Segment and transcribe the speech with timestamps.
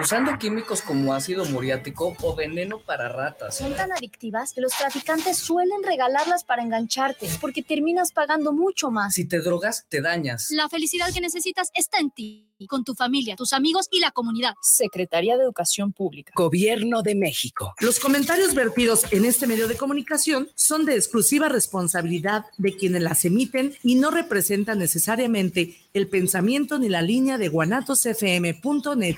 [0.00, 3.56] usando químicos como ácido muriático o veneno para ratas.
[3.56, 9.14] Son tan adictivas que los traficantes suelen regalarlas para engancharte, porque terminas pagando mucho más.
[9.14, 10.50] Si te drogas, te dañas.
[10.50, 14.54] La felicidad que necesitas está en ti, con tu familia, tus amigos y la comunidad.
[14.62, 16.32] Secretaría de Educación Pública.
[16.34, 17.74] Gobierno de México.
[17.80, 23.24] Los comentarios vertidos en este medio de comunicación son de exclusiva responsabilidad de quienes las
[23.24, 29.16] emiten y no representan necesariamente el pensamiento ni la línea de guanatosfm.net.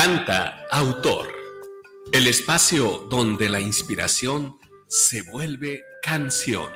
[0.00, 1.26] Canta Autor,
[2.12, 6.70] el espacio donde la inspiración se vuelve canción.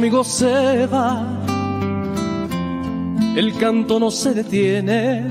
[0.00, 1.22] Amigo se va,
[3.36, 5.26] el canto no se detiene,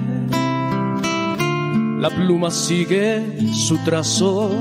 [2.00, 4.52] la pluma sigue su trazo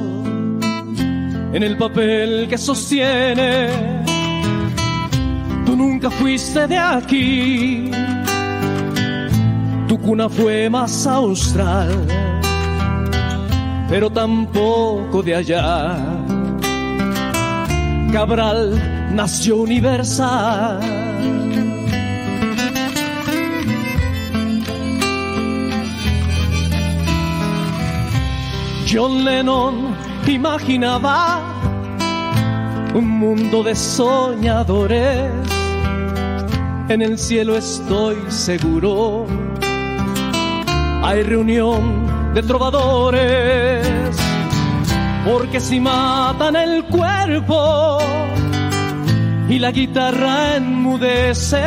[1.53, 3.69] en el papel que sostiene.
[5.67, 7.91] Tú nunca fuiste de aquí,
[9.89, 11.91] tu cuna fue más austral,
[13.91, 15.99] pero tampoco de allá.
[18.11, 20.81] Cabral nació universal.
[28.91, 29.95] John Lennon
[30.27, 31.43] imaginaba
[32.95, 35.31] un mundo de soñadores.
[36.89, 39.27] En el cielo estoy seguro.
[41.03, 43.87] Hay reunión de trovadores.
[45.31, 47.99] Porque si matan el cuerpo,
[49.49, 51.63] y la guitarra enmudece.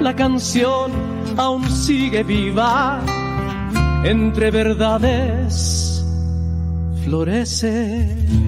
[0.00, 0.92] La canción
[1.36, 3.00] aún sigue viva,
[4.04, 6.04] entre verdades
[7.04, 8.45] florece.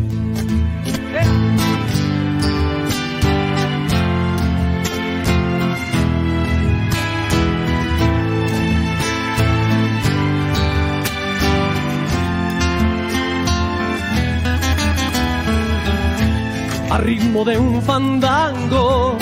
[16.96, 19.18] Ritmo de un fandango,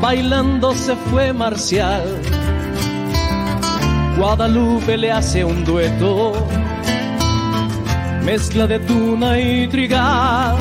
[0.00, 2.04] bailando se fue Marcial.
[4.16, 6.46] Guadalupe le hace un dueto,
[8.24, 10.56] mezcla de tuna y trigal.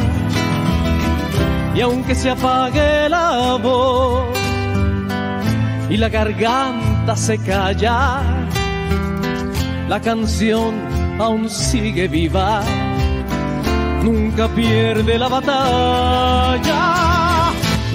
[1.75, 4.25] Y aunque se apague la voz
[5.89, 8.21] y la garganta se calla,
[9.87, 10.73] la canción
[11.19, 12.63] aún sigue viva
[14.03, 16.81] nunca pierde la batalla.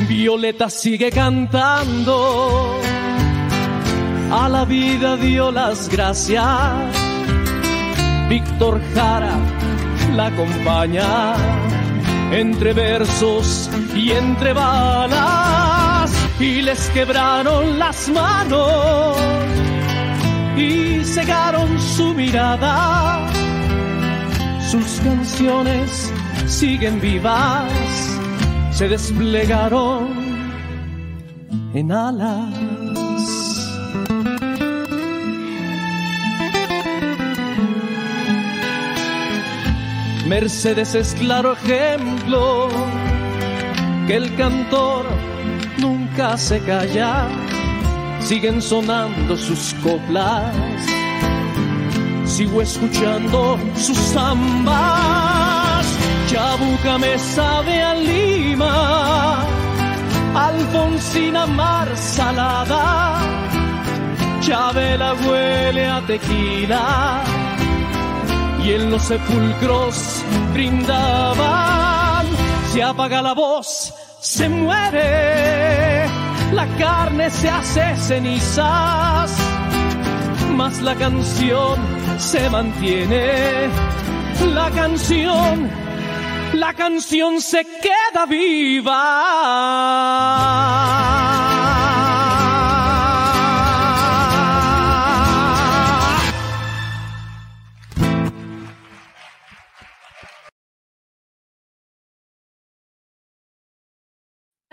[0.09, 2.81] Violeta sigue cantando,
[4.31, 6.44] a la vida dio las gracias.
[8.28, 9.37] Víctor Jara
[10.15, 11.34] la acompaña
[12.32, 19.16] entre versos y entre balas y les quebraron las manos
[20.56, 23.34] y cegaron su mirada
[24.75, 26.12] sus canciones
[26.49, 27.71] siguen vivas,
[28.73, 30.09] se desplegaron
[31.75, 32.51] en alas.
[40.27, 42.69] Mercedes es claro ejemplo
[44.09, 45.07] que el cantor
[45.79, 47.29] nunca se calla,
[48.19, 50.94] siguen sonando sus coplas
[52.34, 55.87] sigo escuchando sus zambas.
[56.27, 59.45] Chabuca me sabe a Lima,
[60.34, 63.21] Alfonsina mar salada,
[64.41, 67.22] Chabela huele a tequila
[68.65, 72.27] y en los sepulcros brindaban.
[72.72, 76.09] Se apaga la voz, se muere,
[76.53, 79.31] la carne se hace cenizas,
[80.57, 83.69] más la canción se mantiene.
[84.53, 85.71] La canción,
[86.55, 88.95] la canción se queda viva.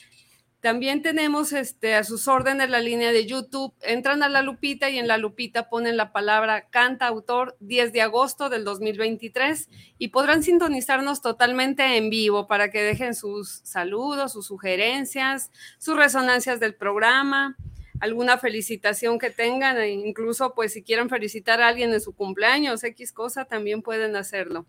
[0.61, 3.73] También tenemos este, a sus órdenes la línea de YouTube.
[3.81, 8.03] Entran a la lupita y en la lupita ponen la palabra canta autor 10 de
[8.03, 14.47] agosto del 2023 y podrán sintonizarnos totalmente en vivo para que dejen sus saludos, sus
[14.47, 17.57] sugerencias, sus resonancias del programa,
[17.99, 22.83] alguna felicitación que tengan, e incluso pues si quieren felicitar a alguien en su cumpleaños,
[22.83, 24.65] X cosa, también pueden hacerlo.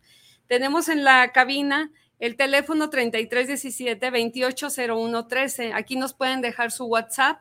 [0.46, 5.72] Tenemos en la cabina el teléfono 3317-280113.
[5.74, 7.40] Aquí nos pueden dejar su WhatsApp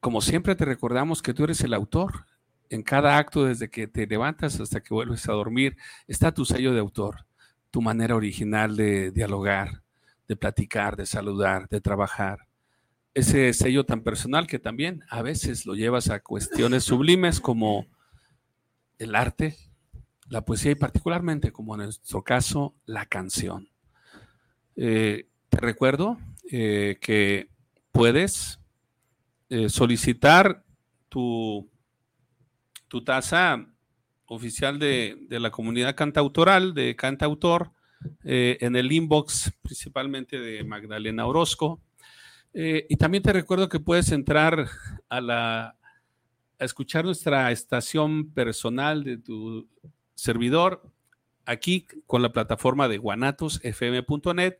[0.00, 2.26] como siempre, te recordamos que tú eres el autor
[2.70, 5.76] en cada acto, desde que te levantas hasta que vuelves a dormir,
[6.06, 7.26] está tu sello de autor,
[7.70, 9.82] tu manera original de dialogar,
[10.28, 12.46] de platicar, de saludar, de trabajar.
[13.14, 17.86] Ese sello tan personal que también a veces lo llevas a cuestiones sublimes como
[18.98, 19.56] el arte,
[20.28, 23.68] la poesía y particularmente, como en nuestro caso, la canción.
[24.76, 26.18] Eh, te recuerdo
[26.50, 27.48] eh, que
[27.92, 28.60] puedes
[29.48, 30.64] eh, solicitar
[31.08, 31.68] tu
[32.88, 33.66] tu tasa
[34.26, 37.72] oficial de, la comunidad cantautoral, de cantautor,
[38.22, 41.80] en el inbox principalmente de Magdalena Orozco.
[42.52, 44.68] Y también te recuerdo que puedes entrar
[45.08, 45.76] a, la,
[46.58, 49.68] a escuchar nuestra estación personal de tu
[50.16, 50.82] servidor
[51.44, 54.58] aquí con la plataforma de guanatosfm.net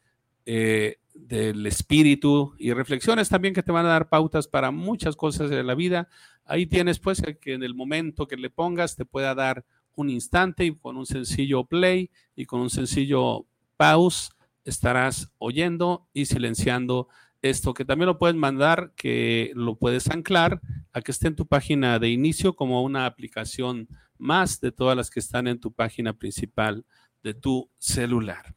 [0.45, 0.97] eh,
[1.27, 5.63] del espíritu y reflexiones también que te van a dar pautas para muchas cosas de
[5.63, 6.07] la vida.
[6.45, 10.65] Ahí tienes pues que en el momento que le pongas te pueda dar un instante
[10.65, 13.45] y con un sencillo play y con un sencillo
[13.77, 14.31] pause
[14.63, 17.07] estarás oyendo y silenciando
[17.41, 20.61] esto que también lo puedes mandar, que lo puedes anclar
[20.93, 23.87] a que esté en tu página de inicio como una aplicación
[24.17, 26.85] más de todas las que están en tu página principal
[27.23, 28.55] de tu celular.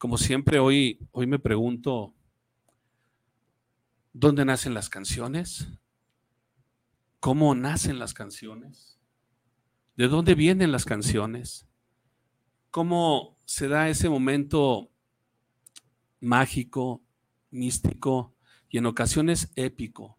[0.00, 2.14] Como siempre, hoy, hoy me pregunto,
[4.14, 5.68] ¿dónde nacen las canciones?
[7.18, 8.98] ¿Cómo nacen las canciones?
[9.96, 11.68] ¿De dónde vienen las canciones?
[12.70, 14.90] ¿Cómo se da ese momento
[16.18, 17.02] mágico,
[17.50, 18.34] místico
[18.70, 20.18] y en ocasiones épico,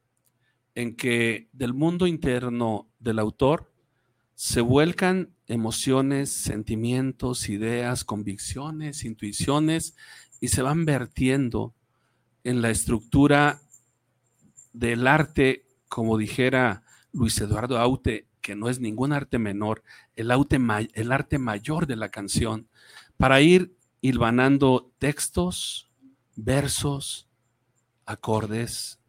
[0.75, 3.70] en que del mundo interno del autor
[4.43, 9.95] se vuelcan emociones, sentimientos, ideas, convicciones, intuiciones
[10.39, 11.75] y se van vertiendo
[12.43, 13.61] en la estructura
[14.73, 16.81] del arte, como dijera
[17.11, 19.83] Luis Eduardo Aute, que no es ningún arte menor,
[20.15, 22.67] el, el arte mayor de la canción,
[23.17, 25.91] para ir hilvanando textos,
[26.35, 27.29] versos,
[28.07, 28.99] acordes,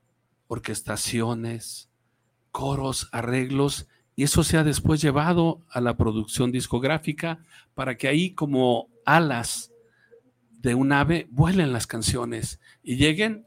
[0.46, 1.88] orquestaciones,
[2.50, 8.33] coros, arreglos, y eso se ha después llevado a la producción discográfica para que ahí
[8.33, 9.73] como alas
[10.50, 13.47] de un ave vuelen las canciones y lleguen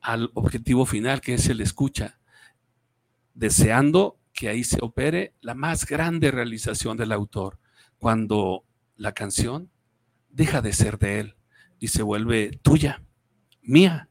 [0.00, 2.18] al objetivo final que es el escucha,
[3.34, 7.58] deseando que ahí se opere la más grande realización del autor,
[7.98, 8.64] cuando
[8.96, 9.70] la canción
[10.30, 11.36] deja de ser de él
[11.78, 13.02] y se vuelve tuya,
[13.62, 14.08] mía,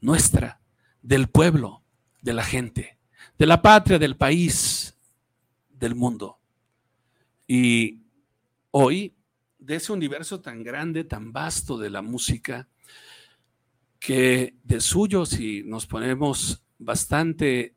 [0.00, 0.60] nuestra,
[1.02, 1.82] del pueblo,
[2.22, 2.98] de la gente,
[3.38, 4.75] de la patria, del país,
[5.78, 6.38] del mundo.
[7.46, 8.02] Y
[8.70, 9.14] hoy,
[9.58, 12.68] de ese universo tan grande, tan vasto de la música,
[13.98, 17.74] que de suyo, si nos ponemos bastante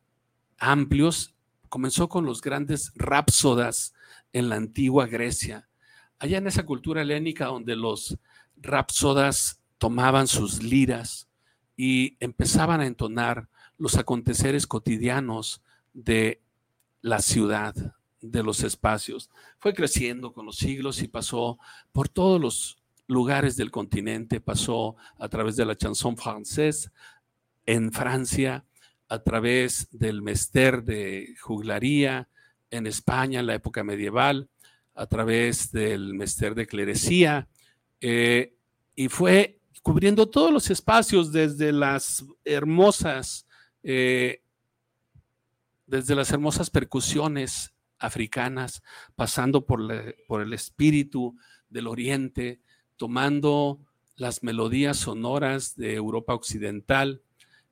[0.58, 1.36] amplios,
[1.70, 3.94] comenzó con los grandes rapsodas
[4.34, 5.70] en la antigua Grecia.
[6.18, 8.18] Allá en esa cultura helénica donde los
[8.58, 11.30] rapsodas tomaban sus liras
[11.78, 15.64] y empezaban a entonar los aconteceres cotidianos
[15.94, 16.42] de
[17.02, 17.76] la ciudad,
[18.22, 19.30] de los espacios.
[19.60, 21.60] Fue creciendo con los siglos y pasó
[21.92, 22.78] por todos los
[23.08, 26.92] lugares del continente, pasó a través de la chanson française
[27.66, 28.66] en Francia,
[29.08, 32.30] a través del mester de juglaría
[32.70, 34.50] en España en la época medieval,
[34.94, 37.48] a través del mester de clerecía,
[38.02, 38.54] eh,
[38.96, 43.48] y fue cubriendo todos los espacios desde las hermosas,
[43.82, 44.44] eh,
[45.90, 48.84] desde las hermosas percusiones africanas,
[49.16, 49.82] pasando por,
[50.28, 51.36] por el espíritu
[51.70, 52.62] del oriente,
[52.96, 53.80] tomando
[54.16, 57.22] las melodías sonoras de Europa Occidental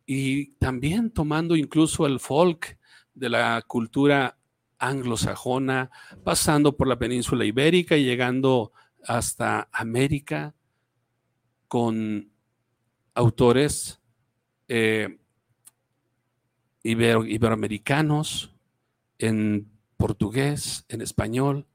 [0.05, 2.79] y también tomando incluso el folk
[3.13, 4.39] de la cultura
[4.79, 5.91] anglosajona,
[6.23, 8.71] pasando por la península ibérica y llegando
[9.05, 10.55] hasta América
[11.67, 12.31] con
[13.13, 13.99] autores
[14.67, 15.19] eh,
[16.89, 18.53] iberoamericanos
[19.17, 21.67] en portugués, en español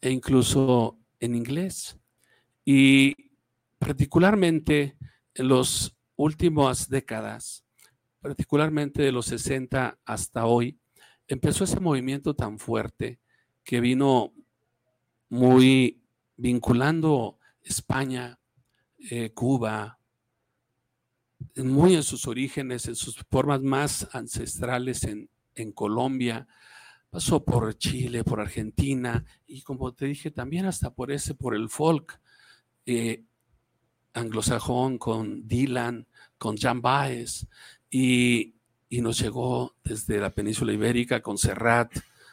[0.00, 1.98] e incluso en inglés.
[2.64, 3.30] Y
[3.78, 4.96] particularmente
[5.34, 7.64] en las últimas décadas,
[8.20, 10.78] particularmente de los 60 hasta hoy,
[11.28, 13.20] empezó ese movimiento tan fuerte
[13.62, 14.32] que vino
[15.28, 16.02] muy
[16.36, 18.38] vinculando España,
[19.10, 19.98] eh, Cuba,
[21.56, 25.28] muy en sus orígenes, en sus formas más ancestrales en,
[25.72, 26.48] Colombia,
[27.10, 31.68] pasó por Chile, por Argentina y como te dije también hasta por ese, por el
[31.68, 32.20] folk
[32.86, 33.22] eh,
[34.14, 36.08] anglosajón con Dylan,
[36.38, 37.46] con Jan Baez
[37.88, 38.56] y,
[38.88, 41.92] y, nos llegó desde la península ibérica con Serrat,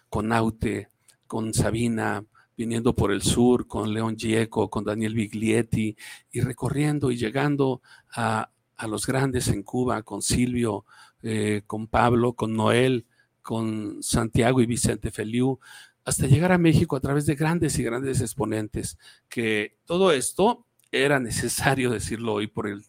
[0.09, 0.89] con Aute,
[1.27, 2.25] con Sabina,
[2.57, 5.95] viniendo por el sur, con León Gieco, con Daniel Biglietti
[6.31, 7.81] y recorriendo y llegando
[8.15, 8.49] a,
[8.81, 10.85] a los grandes en Cuba, con Silvio,
[11.21, 13.05] eh, con Pablo, con Noel,
[13.43, 15.59] con Santiago y Vicente Feliu,
[16.03, 18.97] hasta llegar a México a través de grandes y grandes exponentes,
[19.29, 22.83] que todo esto era necesario decirlo hoy por el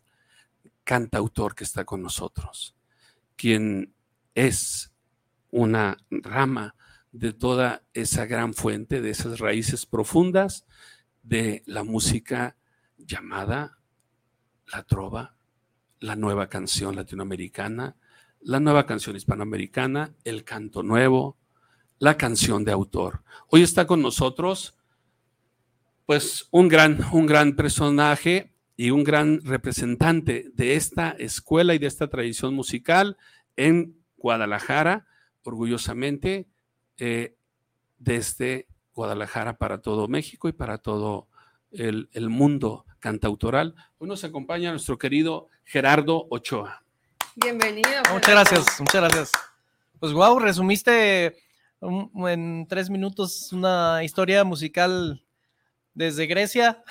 [0.82, 2.74] cantautor que está con nosotros,
[3.36, 3.92] quien
[4.34, 4.94] es
[5.50, 6.74] una rama
[7.12, 10.64] de toda esa gran fuente, de esas raíces profundas
[11.22, 12.56] de la música
[12.96, 13.78] llamada
[14.72, 15.36] la trova,
[16.02, 17.94] la nueva canción latinoamericana,
[18.40, 21.38] la nueva canción hispanoamericana, el canto nuevo,
[22.00, 23.22] la canción de autor.
[23.48, 24.76] Hoy está con nosotros,
[26.04, 31.86] pues, un gran, un gran personaje y un gran representante de esta escuela y de
[31.86, 33.16] esta tradición musical
[33.54, 35.06] en Guadalajara,
[35.44, 36.48] orgullosamente,
[36.98, 37.36] eh,
[37.98, 41.28] desde Guadalajara para todo México y para todo
[41.70, 43.76] el, el mundo cantautoral.
[43.98, 46.82] Hoy nos acompaña nuestro querido Gerardo Ochoa.
[47.36, 47.88] Bienvenido.
[48.12, 49.32] Muchas gracias, muchas gracias.
[49.98, 51.36] Pues wow, resumiste
[51.80, 55.24] en tres minutos una historia musical
[55.94, 56.82] desde Grecia.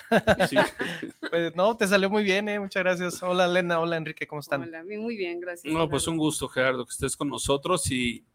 [0.50, 0.58] Sí.
[1.30, 2.60] pues no, te salió muy bien, ¿eh?
[2.60, 3.24] muchas gracias.
[3.24, 4.64] Hola Elena, hola Enrique, ¿cómo están?
[4.64, 5.72] Hola, muy bien, gracias.
[5.74, 8.26] No, pues un gusto, Gerardo, que estés con nosotros y,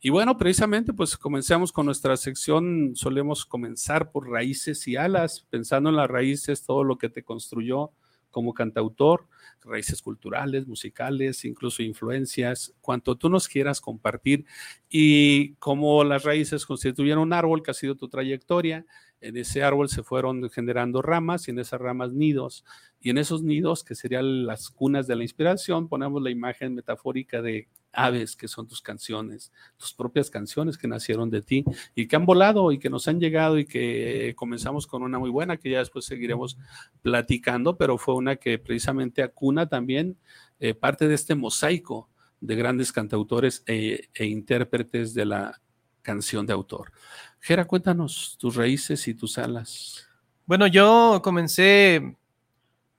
[0.00, 5.90] y bueno, precisamente pues comenzamos con nuestra sección, solemos comenzar por raíces y alas, pensando
[5.90, 7.92] en las raíces, todo lo que te construyó
[8.30, 9.26] como cantautor,
[9.66, 14.46] raíces culturales, musicales, incluso influencias, cuanto tú nos quieras compartir
[14.88, 18.86] y cómo las raíces constituyen un árbol que ha sido tu trayectoria.
[19.20, 22.64] En ese árbol se fueron generando ramas y en esas ramas nidos.
[23.00, 27.42] Y en esos nidos, que serían las cunas de la inspiración, ponemos la imagen metafórica
[27.42, 32.14] de aves que son tus canciones, tus propias canciones que nacieron de ti y que
[32.14, 35.70] han volado y que nos han llegado y que comenzamos con una muy buena que
[35.70, 36.58] ya después seguiremos
[37.02, 40.16] platicando, pero fue una que precisamente acuna también
[40.60, 42.08] eh, parte de este mosaico
[42.40, 45.60] de grandes cantautores e, e intérpretes de la
[46.02, 46.92] canción de autor.
[47.40, 50.06] Gera, cuéntanos tus raíces y tus alas.
[50.46, 52.16] Bueno, yo comencé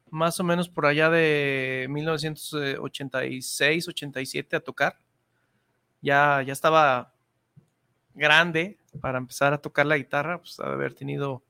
[0.10, 5.00] más o menos por allá de 1986, 87 a tocar.
[6.02, 7.14] Ya, ya estaba
[8.14, 11.44] grande para empezar a tocar la guitarra, pues de haber tenido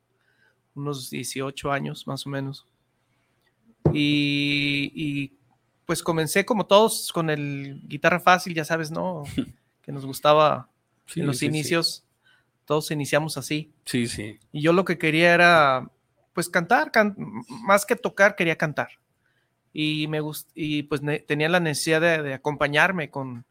[0.75, 2.65] unos 18 años más o menos.
[3.93, 5.33] Y,
[5.85, 9.23] pues comencé como todos con el guitarra fácil, ya sabes, ¿no?
[9.81, 10.69] Que nos gustaba
[11.15, 12.03] en los inicios.
[12.65, 13.71] Todos iniciamos así.
[13.85, 14.37] Sí, sí.
[14.51, 15.89] Y yo lo que quería era,
[16.37, 16.91] pues cantar,
[17.63, 18.89] más que tocar, quería cantar.
[19.73, 23.43] Y me gust y pues tenía la necesidad de, acompañarme con,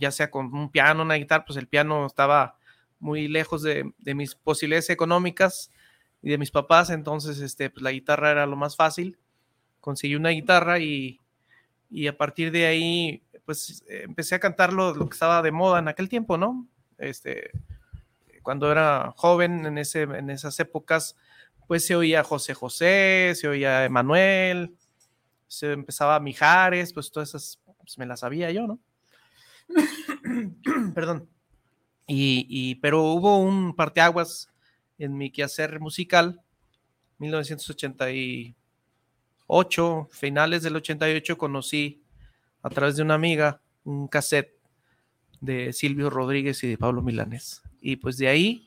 [0.00, 2.56] ya sea con un piano, una guitarra, pues el piano estaba
[3.00, 5.70] muy lejos de, de mis posibilidades económicas
[6.22, 9.18] y de mis papás, entonces este, pues la guitarra era lo más fácil
[9.86, 11.20] conseguí una guitarra y,
[11.90, 15.78] y a partir de ahí, pues empecé a cantar lo, lo, que estaba de moda
[15.78, 16.66] en aquel tiempo, ¿no?
[16.98, 17.52] Este,
[18.42, 21.16] cuando era joven, en, ese, en esas épocas,
[21.66, 24.76] pues se oía José José, se oía Emanuel,
[25.46, 28.80] se empezaba Mijares, pues todas esas pues, me las sabía yo, ¿no?
[30.94, 31.28] Perdón.
[32.06, 34.48] Y, y, pero hubo un parteaguas
[34.98, 36.40] en mi quehacer musical,
[37.18, 38.06] 1980
[40.10, 42.02] finales del 88, conocí
[42.62, 44.56] a través de una amiga un cassette
[45.40, 47.62] de Silvio Rodríguez y de Pablo Milanes.
[47.80, 48.65] Y pues de ahí,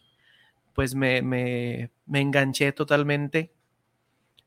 [0.74, 3.52] pues me, me, enganché totalmente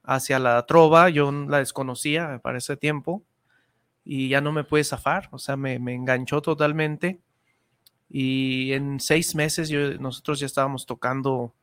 [0.02, 1.10] hacia la trova.
[1.10, 3.24] Yo la desconocía para ese tiempo
[4.04, 5.28] y ya no me pude zafar.
[5.32, 7.20] O sea, me, me enganchó totalmente.
[8.08, 11.54] Y en seis meses nosotros ya estábamos tocando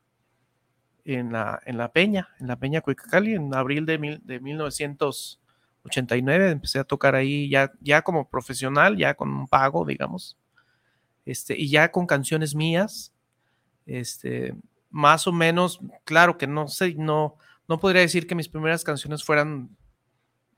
[1.06, 6.52] en la, en la Peña, en la Peña Cuicacali, en abril de, mil, de 1989.
[6.52, 10.38] Empecé a tocar ahí ya, ya como profesional, ya con un pago, digamos,
[11.26, 13.14] este, y ya con canciones mías,
[13.98, 14.56] este,
[14.90, 17.38] más o menos, claro que no sé, no,
[17.68, 19.76] no podría decir que mis primeras canciones fueran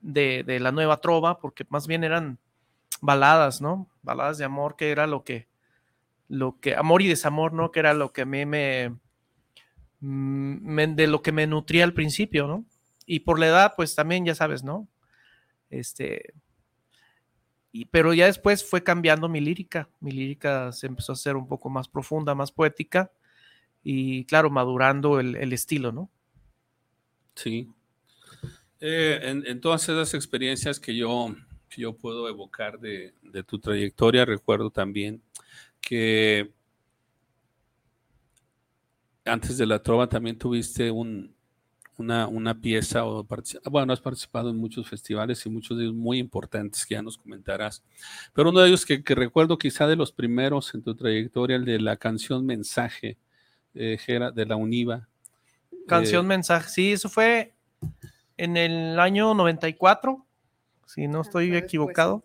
[0.00, 2.38] de, de la nueva trova, porque más bien eran
[3.00, 3.88] baladas, ¿no?
[4.02, 5.48] Baladas de amor, que era lo que,
[6.28, 7.70] lo que, amor y desamor, ¿no?
[7.72, 8.92] Que era lo que a mí me,
[10.02, 12.66] Mm, de lo que me nutría al principio, ¿no?
[13.06, 14.88] Y por la edad, pues también, ya sabes, ¿no?
[15.70, 16.34] Este,
[17.70, 19.88] y, pero ya después fue cambiando mi lírica.
[20.00, 23.12] Mi lírica se empezó a hacer un poco más profunda, más poética
[23.82, 26.10] y, claro, madurando el, estilo, ¿no?
[27.34, 27.68] Sí.
[28.80, 31.34] Eh, en, todas esas experiencias que yo,
[31.76, 35.22] yo puedo evocar de, de tu trayectoria, recuerdo también
[35.80, 36.52] que
[39.24, 41.34] antes de la trova también tuviste un,
[41.98, 43.26] una, una, pieza o
[43.70, 47.18] bueno, has participado en muchos festivales y muchos de ellos muy importantes que ya nos
[47.18, 47.82] comentarás.
[48.32, 51.80] Pero uno de ellos que, recuerdo quizá de los primeros en tu trayectoria, el de
[51.80, 53.18] la canción Mensaje
[53.74, 53.98] eh,
[54.34, 55.08] de la UNIVA.
[55.86, 57.54] Canción eh, Mensaje, sí, eso fue
[58.36, 60.24] en el año 94,
[60.86, 62.22] si no ah, estoy equivocado.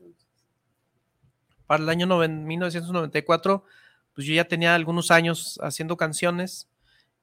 [1.65, 3.63] Para el año 1994,
[4.13, 6.69] pues yo ya tenía algunos años haciendo canciones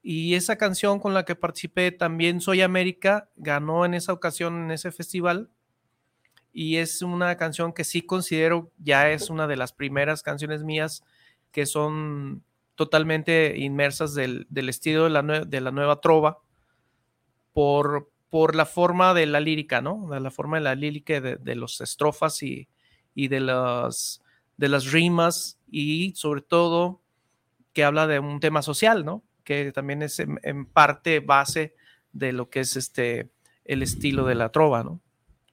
[0.06, 4.70] y esa canción con la que participé también Soy América ganó en esa ocasión en
[4.70, 5.48] ese festival.
[6.52, 11.02] Y es una canción que sí considero ya es una de las primeras canciones mías
[11.52, 16.38] que son totalmente inmersas del, estilo de la, de la, nueva trova
[17.52, 20.08] por, por la forma de la lírica, ¿no?
[20.10, 22.68] De la forma de la lírica de, de los estrofas y,
[23.14, 24.22] y de, las,
[24.56, 27.00] de las rimas y sobre todo
[27.72, 29.24] que habla de un tema social, ¿no?
[29.44, 31.74] que también es en, parte base
[32.12, 33.30] de lo que es este
[33.64, 35.00] el estilo de la trova, ¿no?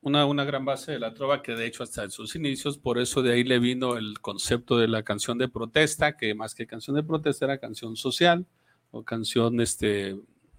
[0.03, 2.97] Una, una, gran base de la trova que de hecho hasta en sus inicios, por
[2.97, 6.65] eso de ahí le vino el concepto de la canción de protesta, que más que
[6.65, 8.47] canción de protesta era canción social
[8.89, 10.17] o canción este,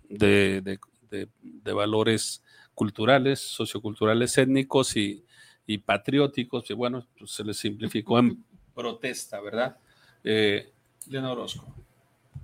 [0.09, 0.79] de,
[1.11, 2.43] de, valores
[2.75, 5.25] culturales, socioculturales, étnicos y,
[5.67, 9.77] y patrióticos, y bueno, pues se les simplificó en protesta, ¿verdad?
[10.25, 10.73] Eh,
[11.13, 11.67] Orozco.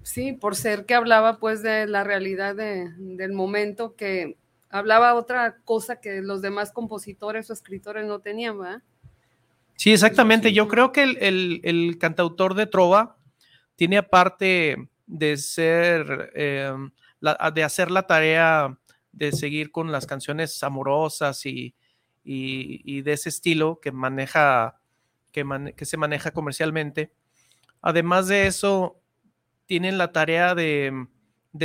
[0.02, 4.36] Sí, por ser que hablaba pues de la realidad del momento, que
[4.70, 8.82] hablaba otra cosa que los demás compositores o escritores no tenían, ¿verdad?
[9.76, 10.52] Sí, exactamente.
[10.52, 13.16] Yo creo que el, cantautor de Trova
[13.76, 16.74] tiene aparte de ser, eh,
[17.54, 18.76] de hacer la tarea
[19.12, 21.74] de seguir con las canciones amorosas y,
[22.24, 24.80] de ese estilo que maneja,
[25.32, 25.44] que,
[25.76, 27.12] que se maneja comercialmente.
[27.80, 29.00] Además de eso,
[29.66, 31.06] tienen la tarea de,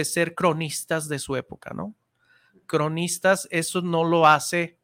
[0.03, 1.95] ser cronistas de su época, ¿no?
[2.73, 4.79] Cronistas, eso no lo hace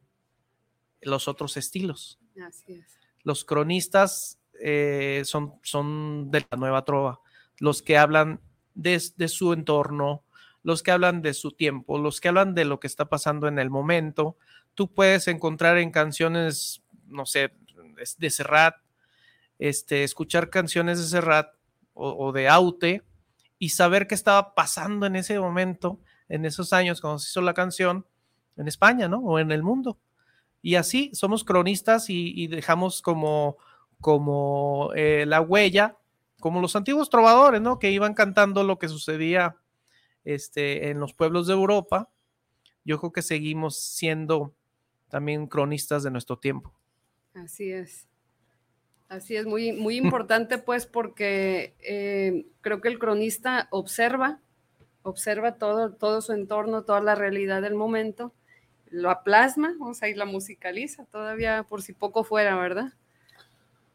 [1.00, 2.20] los otros estilos.
[2.40, 3.00] Así es.
[3.24, 7.18] Los cronistas eh, son, son de la nueva trova,
[7.58, 8.40] los que hablan
[8.74, 10.22] de, de su entorno,
[10.62, 13.58] los que hablan de su tiempo, los que hablan de lo que está pasando en
[13.58, 14.36] el momento.
[14.76, 17.54] Tú puedes encontrar en canciones, no sé,
[18.18, 18.76] de Serrat,
[19.58, 21.54] este, escuchar canciones de Serrat
[21.92, 23.02] o, o de Aute
[23.58, 25.98] y saber qué estaba pasando en ese momento,
[26.30, 28.06] en esos años cuando se hizo la canción
[28.56, 29.18] en España, ¿no?
[29.18, 29.98] O en el mundo.
[30.62, 33.58] Y así somos cronistas y, dejamos como,
[34.00, 35.98] como eh, la huella,
[36.38, 37.78] como los antiguos trovadores, ¿no?
[37.78, 39.56] Que iban cantando lo que sucedía
[40.24, 42.10] este, en los pueblos de Europa.
[42.84, 44.54] Yo creo que seguimos siendo
[45.08, 46.72] también cronistas de nuestro tiempo.
[47.34, 48.06] Así es.
[49.08, 54.40] Así es, muy, muy importante pues porque eh, creo que el cronista observa,
[55.02, 58.32] observa todo, todo su entorno, toda la realidad del momento,
[58.90, 62.92] lo plasma, o sea, y la musicaliza todavía por si poco fuera, ¿verdad?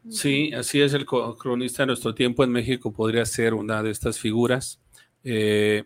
[0.08, 4.20] Sí, así es, el cronista de nuestro tiempo en México podría ser una de estas
[4.20, 4.80] figuras.
[5.24, 5.84] Eh,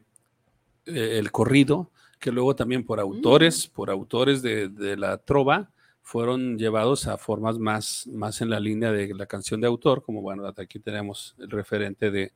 [0.84, 3.74] el corrido, que luego también por autores, mm.
[3.74, 5.70] por autores de, de la trova,
[6.10, 10.20] fueron llevados a formas más, más en la línea de la canción de autor, como
[10.20, 12.32] bueno, aquí tenemos el referente de,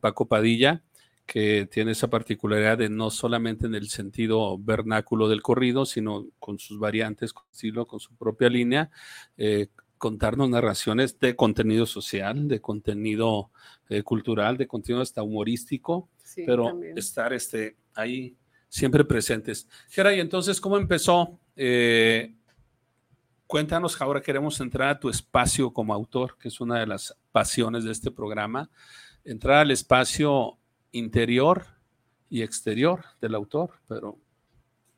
[0.00, 0.82] Paco Padilla,
[1.30, 6.58] que tiene esa particularidad de no solamente en el sentido vernáculo del corrido, sino con
[6.58, 7.44] sus variantes, con,
[7.86, 8.90] con su propia línea,
[9.36, 13.52] eh, contarnos narraciones de contenido social, de contenido
[13.88, 18.36] eh, cultural, de contenido hasta humorístico, pero estar este, ahí
[18.68, 19.68] siempre presentes.
[19.88, 21.38] Geray, entonces, ¿cómo empezó?
[21.54, 22.34] Eh,
[23.46, 27.84] cuéntanos, ahora queremos entrar a tu espacio como autor, que es una de las pasiones
[27.84, 28.68] de este programa,
[29.22, 30.56] entrar al espacio
[30.92, 31.66] interior
[32.28, 34.18] y exterior del autor, pero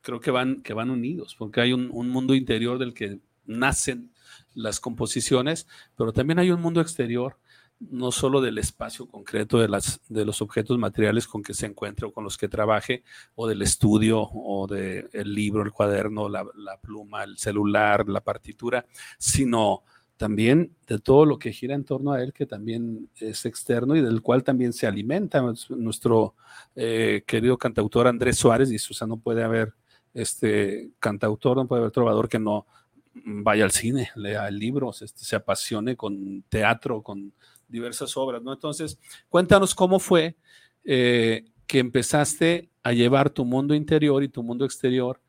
[0.02, 4.12] creo que van, que van unidos, porque hay un, mundo interior del que nacen
[4.54, 7.38] las composiciones, pero también hay un mundo exterior
[7.80, 12.06] no solo del espacio concreto de, las, de los objetos materiales con que se encuentre
[12.06, 13.02] o con los que trabaje,
[13.34, 16.44] o del estudio, o del libro, el cuaderno, la,
[16.80, 18.86] pluma, el celular, la partitura,
[19.18, 19.82] sino
[20.22, 24.02] también de todo lo que gira en torno a él, que también es externo y
[24.02, 26.36] del cual también se alimenta nuestro
[26.76, 29.74] eh, querido cantautor Andrés Suárez, y Susana no puede haber
[30.14, 32.68] este cantautor, no puede haber trovador que no
[33.14, 37.32] vaya al cine, lea libros, este, se apasione con teatro, con
[37.66, 38.52] diversas obras, ¿no?
[38.52, 40.36] Entonces, cuéntanos cómo fue
[40.84, 45.20] eh, que empezaste a llevar tu mundo interior y tu mundo exterior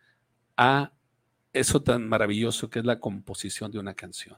[0.55, 0.91] a
[1.51, 4.37] eso tan maravilloso que es la composición de una canción.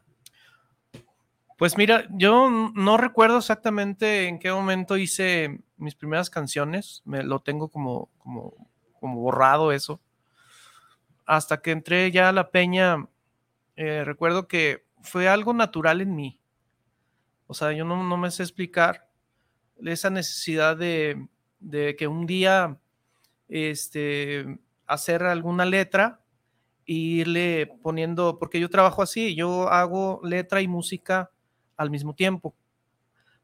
[1.57, 7.39] Pues mira, yo no recuerdo exactamente en qué momento hice mis primeras canciones, me lo
[7.39, 8.53] tengo como, como,
[9.15, 10.01] borrado eso.
[11.25, 13.07] Hasta que entré ya a la peña,
[13.77, 16.39] eh, recuerdo que fue algo natural en mí.
[17.47, 19.07] O sea, yo no, me sé explicar
[19.77, 21.25] esa necesidad de,
[21.97, 22.77] que un día
[23.47, 26.19] este, hacer alguna letra
[26.85, 31.31] e irle poniendo, porque yo trabajo así, yo hago letra y música
[31.77, 32.55] al mismo tiempo.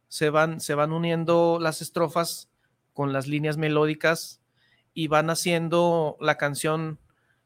[0.07, 2.49] Se van, se van uniendo las estrofas
[2.93, 4.41] con las líneas melódicas
[4.93, 6.99] y van haciendo la canción.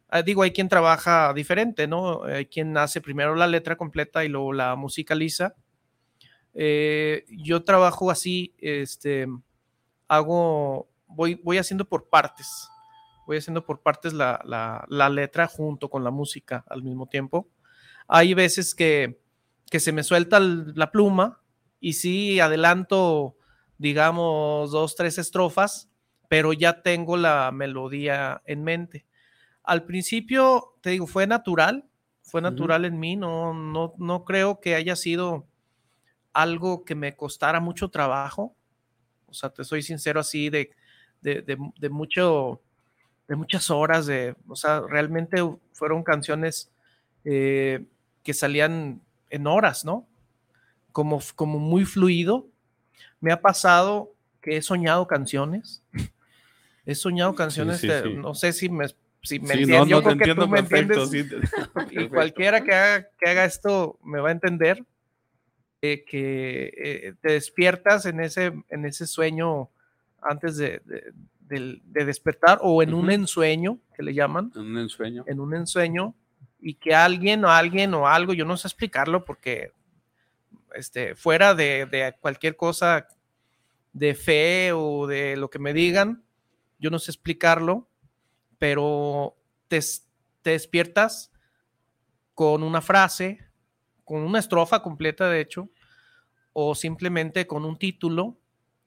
[0.09, 2.23] Ah, digo, hay quien trabaja diferente, ¿no?
[2.23, 5.55] Hay quien hace primero la letra completa y luego la musicaliza
[6.57, 9.27] eh, yo trabajo así, este,
[10.07, 12.69] hago, voy, voy haciendo por partes,
[13.27, 14.41] voy haciendo por partes la,
[14.87, 17.49] la, letra junto con la música al mismo tiempo.
[18.07, 19.19] Hay veces que,
[19.69, 21.41] que se me suelta la pluma
[21.79, 23.35] y sí adelanto,
[23.77, 25.89] digamos, dos, tres estrofas,
[26.29, 29.05] pero ya tengo la melodía en mente.
[29.63, 31.85] Al principio, te digo, fue natural,
[32.21, 35.47] fue natural en mí, no, no, no creo que haya sido
[36.33, 38.55] algo que me costara mucho trabajo.
[39.27, 40.71] O sea, te soy sincero así de,
[41.21, 42.61] de, mucho,
[43.27, 45.37] de muchas horas, de, o sea, realmente
[45.71, 46.71] fueron canciones
[47.23, 47.85] eh,
[48.23, 49.01] que salían
[49.35, 50.07] en horas, ¿no?
[50.91, 52.47] Como, como muy fluido.
[53.19, 55.83] Me ha pasado que he soñado canciones.
[56.85, 57.83] He soñado canciones,
[58.15, 58.85] no sé si me,
[59.23, 61.09] si me entiendo, yo creo que tú me entiendes.
[61.91, 64.83] y cualquiera que haga, que haga esto me va a entender
[66.05, 69.69] que eh, te despiertas en ese, en ese sueño
[70.21, 70.81] antes de,
[71.47, 74.51] despertar o en un ensueño, que le llaman.
[74.55, 75.23] En un ensueño.
[75.27, 76.15] En un ensueño
[76.67, 79.71] y que alguien o alguien o algo, yo no sé explicarlo porque
[80.73, 83.07] este, fuera de, cualquier cosa
[83.93, 86.25] de fe o de lo que me digan,
[86.79, 87.87] yo no sé explicarlo,
[88.57, 89.79] pero te,
[90.41, 91.31] te despiertas
[92.33, 93.45] con una frase,
[94.03, 95.69] con una estrofa completa, de hecho,
[96.51, 98.39] o simplemente con un título,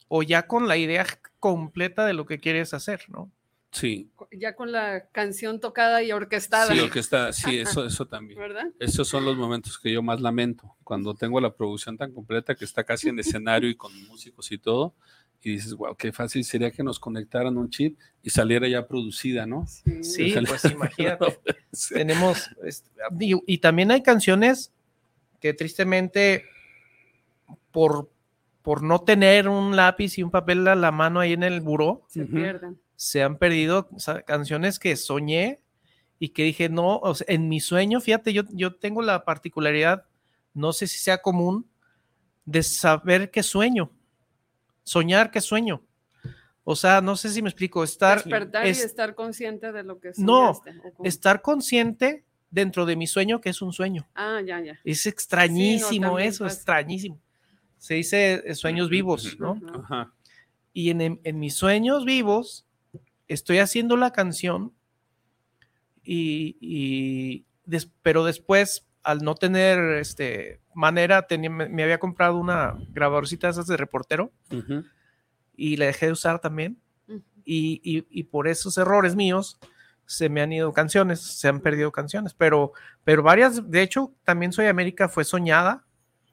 [0.08, 1.06] o ya con la idea
[1.38, 3.30] completa de lo que quieres hacer, ¿no?
[3.70, 4.10] Sí.
[4.32, 6.72] Ya con la canción tocada y orquestada.
[6.72, 8.38] Sí, orquestada, sí, eso, eso también.
[8.38, 8.66] ¿Verdad?
[8.78, 12.64] Esos son los momentos que yo más lamento, cuando tengo la producción tan completa que
[12.64, 14.94] está casi en escenario y con músicos y todo,
[15.42, 19.46] y dices, wow, qué fácil sería que nos conectaran un chip y saliera ya producida,
[19.46, 19.66] ¿no?
[20.02, 21.38] Sí, pues imagínate.
[21.90, 24.72] Tenemos, este, y, y también hay canciones
[25.40, 26.44] que tristemente
[27.70, 28.10] por,
[28.62, 32.02] por no tener un lápiz y un papel a la mano ahí en el buró,
[32.08, 32.80] Se pierden.
[33.00, 33.88] Se han perdido
[34.26, 35.60] canciones que soñé
[36.18, 40.04] y que dije, no, o sea, en mi sueño, fíjate, yo, yo tengo la particularidad,
[40.52, 41.64] no sé si sea común,
[42.44, 43.92] de saber qué sueño,
[44.82, 45.80] soñar qué sueño.
[46.64, 48.18] O sea, no sé si me explico, estar...
[48.18, 51.08] Despertar es- y estar consciente de lo que no, soñaste, ¿o cómo?
[51.08, 54.08] estar consciente dentro de mi sueño que es un sueño.
[54.16, 54.76] Ah, ya, ya.
[54.82, 56.56] Es extrañísimo también eso, pasa.
[56.56, 57.20] extrañísimo.
[57.78, 59.60] Se dice eh, sueños vivos, ¿no?
[59.72, 60.12] Ajá.
[60.72, 62.64] Y en- en mis sueños vivos
[63.28, 64.72] estoy haciendo la canción
[66.02, 72.36] y, y des- pero después al no tener este manera tenía- me, me había comprado
[72.36, 74.32] una grabadorcita de esas de reportero
[75.56, 76.78] y la dejé de usar también.
[77.44, 79.58] Y, y- y por esos errores míos
[80.04, 82.72] se me han ido canciones, se han perdido canciones, pero,
[83.04, 85.84] pero varias, de hecho, también Soy América fue soñada,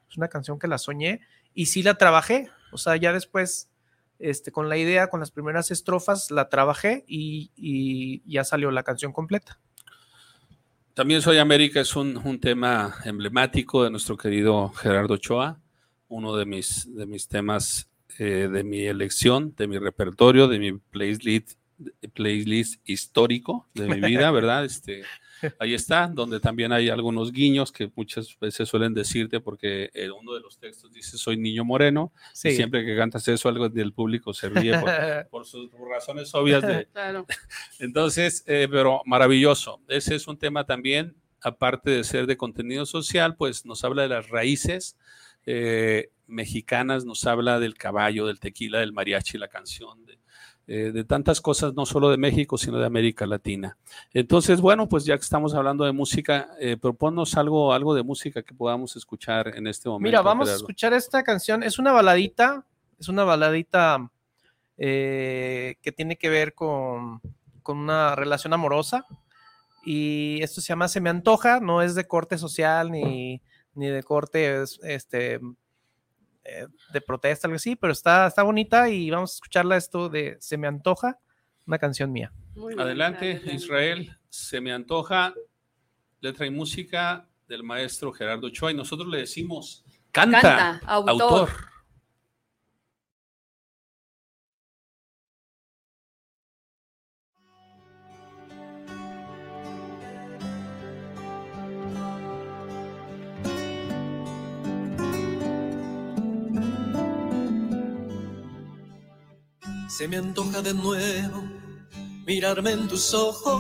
[0.10, 1.22] es una canción que la soñé
[1.54, 3.70] y sí la trabajé, o sea, ya después,
[4.20, 8.84] este, con la idea, con las primeras estrofas, la trabajé y, y ya salió la
[8.84, 9.60] canción completa.
[10.96, 15.60] También Soy América es un, un tema emblemático de nuestro querido Gerardo Ochoa,
[16.08, 20.72] uno de mis, de mis temas eh, de mi elección, de mi repertorio, de mi
[20.72, 21.60] playlist,
[22.14, 24.64] playlist histórico de mi vida, ¿verdad?
[24.64, 25.04] Este,
[25.60, 30.34] ahí está, donde también hay algunos guiños que muchas veces suelen decirte, porque eh, uno
[30.34, 32.50] de los textos dice soy niño moreno, Sí.
[32.50, 34.90] y siempre que cantas eso, algo del público se ríe por,
[35.30, 37.26] por sus por razones obvias de, Claro.
[37.80, 39.82] entonces, eh, pero maravilloso.
[39.88, 44.10] Ese es un tema también, aparte de ser de contenido social, pues nos habla de
[44.10, 44.98] las raíces
[45.46, 50.18] eh, mexicanas, nos habla del caballo, del tequila, del mariachi, la canción, de,
[50.68, 53.78] eh, de tantas cosas, no solo de México, sino de América Latina.
[54.14, 58.42] Entonces, bueno, pues ya que estamos hablando de música, eh, proponnos algo, algo de música
[58.42, 60.04] que podamos escuchar en este momento.
[60.08, 61.62] Mira, vamos a escuchar esta canción.
[61.64, 62.66] Es una baladita,
[63.00, 64.10] es una baladita
[64.78, 67.22] eh, que tiene que ver con,
[67.62, 69.06] con una relación amorosa.
[69.86, 73.42] Y esto se llama Se me antoja, no es de corte social ni,
[73.76, 75.40] ni de corte es- este,
[76.46, 80.38] eh, de protesta, algo así, pero está, está bonita y vamos a escucharla esto de
[80.40, 81.20] Se me antoja,
[81.66, 82.32] una canción mía.
[82.56, 83.42] Muy Adelante.
[83.52, 84.18] Israel.
[84.30, 85.34] Se me antoja
[86.22, 91.50] letra y música del maestro Gerardo Ochoa y nosotros le decimos canta, Canta, autor.
[109.98, 111.42] Se me antoja de nuevo
[112.26, 113.54] mirarme en tus ojos,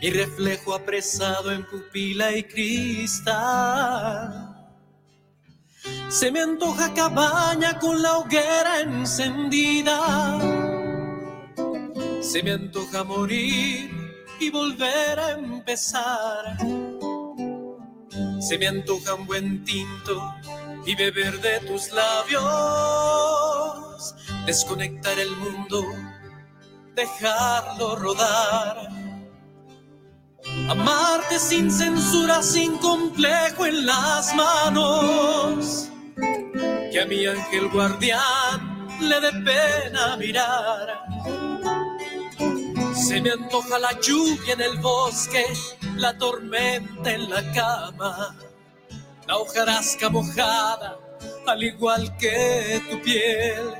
[0.00, 3.36] mi reflejo apresado en pupila y cristal.
[6.08, 10.40] Se me antoja cabaña con la hoguera encendida.
[12.22, 13.90] Se me antoja morir
[14.40, 16.56] y volver a empezar.
[18.40, 20.22] Se me antoja un buen tinto
[20.86, 22.44] y beber de tus labios,
[24.46, 25.82] desconectar el mundo,
[26.94, 28.88] dejarlo rodar.
[30.68, 35.88] Amarte sin censura, sin complejo en las manos.
[36.92, 41.04] Que a mi ángel guardián le dé pena mirar.
[42.94, 45.46] Se me antoja la lluvia en el bosque,
[45.96, 48.36] la tormenta en la cama
[49.26, 50.98] la hojarasca mojada,
[51.46, 53.74] al igual que tu piel,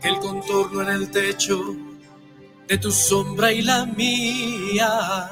[0.00, 1.60] que el contorno en el techo
[2.66, 5.30] de tu sombra y la mía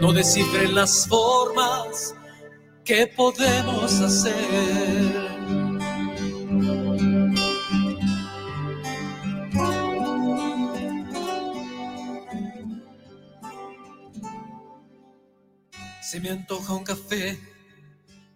[0.00, 2.14] no descifren las formas
[2.84, 5.24] que podemos hacer.
[16.02, 17.53] Se me antoja un café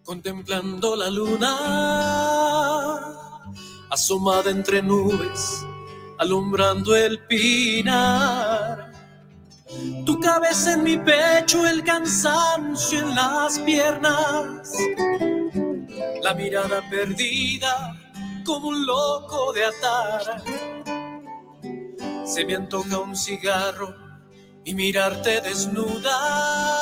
[0.09, 1.53] contemplando la luna,
[3.91, 5.63] asomada entre nubes,
[6.17, 8.91] alumbrando el pinar.
[10.07, 14.73] Tu vez en mi pecho el cansancio en las piernas,
[16.23, 17.95] la mirada perdida
[18.43, 20.41] como un loco de atar.
[22.25, 23.95] Se me antoja un cigarro
[24.65, 26.79] y mirarte desnuda.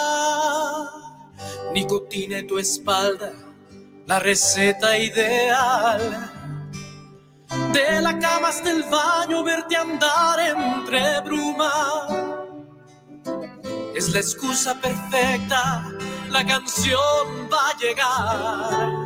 [1.73, 3.33] Nicotina en tu espalda,
[4.05, 6.31] la receta ideal.
[7.73, 12.27] De la cama hasta el baño, verte andar entre bruma
[13.97, 15.89] es la excusa perfecta,
[16.29, 19.05] la canción va a llegar.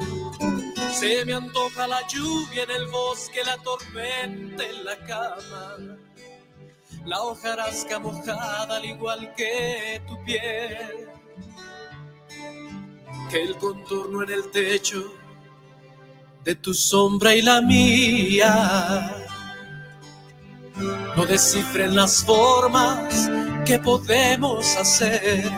[0.93, 5.77] Se me antoja la lluvia en el bosque, la tormenta en la cama.
[7.05, 11.10] La hojarasca mojada al igual que tu piel.
[13.31, 15.13] Que el contorno en el techo
[16.43, 19.25] de tu sombra y la mía
[21.15, 23.29] no descifren las formas
[23.65, 25.49] que podemos hacer.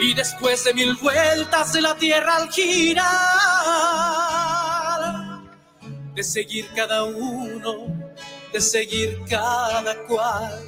[0.00, 3.06] Y después de mil vueltas de la tierra al girar,
[6.14, 7.86] de seguir cada uno,
[8.52, 10.60] de seguir cada cual,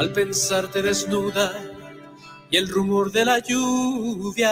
[0.00, 1.69] al pensarte desnuda
[2.50, 4.50] y el rumor de la lluvia.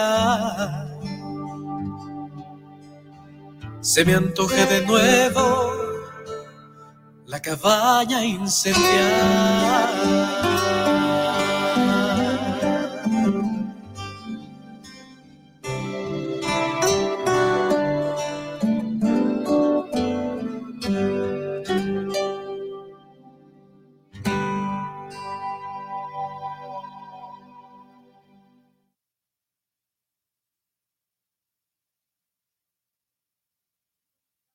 [3.81, 5.73] Se me antoje de nuevo
[7.27, 10.48] la cabaña incendiada.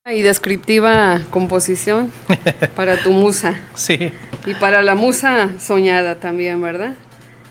[0.06, 2.12] Y descriptiva composición
[2.76, 3.62] para tu musa.
[3.74, 4.12] Sí.
[4.46, 6.98] Y para la musa soñada también, ¿verdad?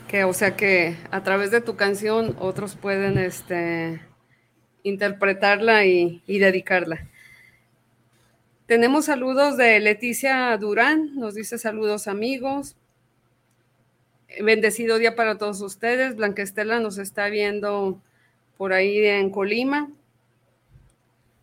[0.06, 4.02] Que, o sea que a través de tu canción otros pueden este,
[4.82, 7.08] interpretarla y, y dedicarla.
[8.66, 12.76] Tenemos saludos de Leticia Durán, nos dice saludos amigos.
[14.42, 16.16] Bendecido día para todos ustedes.
[16.16, 17.98] Blanca Estela nos está viendo
[18.58, 19.88] por ahí en Colima.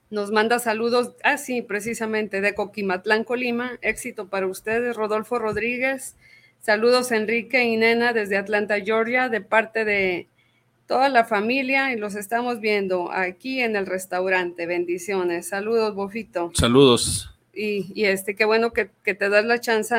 [0.10, 3.78] Nos manda saludos, ah, sí, precisamente, de Coquimatlán, Colima.
[3.82, 6.15] Éxito para ustedes, Rodolfo Rodríguez.
[6.60, 10.28] Saludos, Enrique y Nena, desde Atlanta, Georgia, de parte de
[10.88, 11.93] toda la familia.
[11.93, 14.65] Y los estamos viendo aquí en el restaurante.
[14.65, 15.50] Bendiciones.
[15.50, 16.52] Saludos, Bofito.
[16.56, 17.30] Saludos.
[17.54, 19.95] Y, y este, qué bueno que, que te das la chance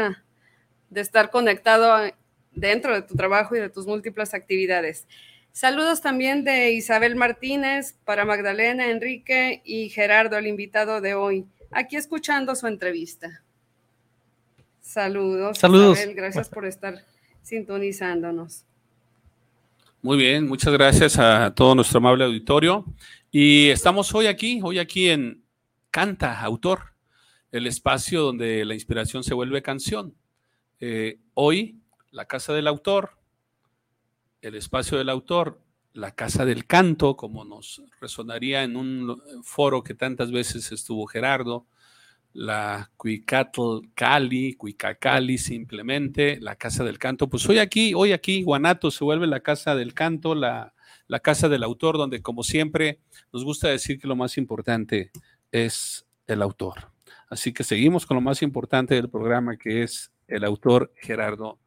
[0.91, 2.13] de estar conectado
[2.53, 5.07] dentro de tu trabajo y de tus múltiples actividades.
[5.53, 11.97] Saludos también de Isabel Martínez para Magdalena, Enrique y Gerardo, el invitado de hoy, aquí
[11.97, 13.43] escuchando su entrevista.
[14.81, 15.59] Saludos.
[15.59, 15.99] Saludos.
[15.99, 17.05] Isabel, gracias por estar
[17.43, 18.65] sintonizándonos.
[20.03, 22.85] Muy bien, muchas gracias a todo nuestro amable auditorio.
[23.31, 25.45] Y estamos hoy aquí, hoy aquí en
[25.91, 26.95] Canta, autor,
[27.53, 30.15] el espacio donde la inspiración se vuelve canción.
[30.81, 31.81] Eh, hoy,
[32.13, 33.20] la casa del autor,
[34.43, 35.61] el espacio del autor,
[35.93, 41.67] la casa del canto, como nos resonaría en un foro que tantas veces estuvo Gerardo,
[42.33, 47.29] la Cuicatl Cali, Cuicacali simplemente, la casa del canto.
[47.29, 50.75] Pues hoy aquí, hoy aquí, Guanato se vuelve la casa del canto, la,
[51.09, 53.01] la casa del autor, donde como siempre
[53.33, 55.11] nos gusta decir que lo más importante
[55.51, 56.93] es el autor.
[57.29, 61.59] Así que seguimos con lo más importante del programa, que es el autor Gerardo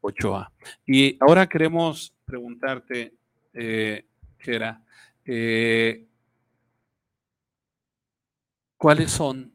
[0.00, 0.52] Ochoa.
[0.86, 3.14] Y ahora queremos preguntarte,
[3.52, 4.06] eh,
[4.38, 4.82] Gera,
[5.24, 6.06] eh,
[8.76, 9.52] ¿cuáles son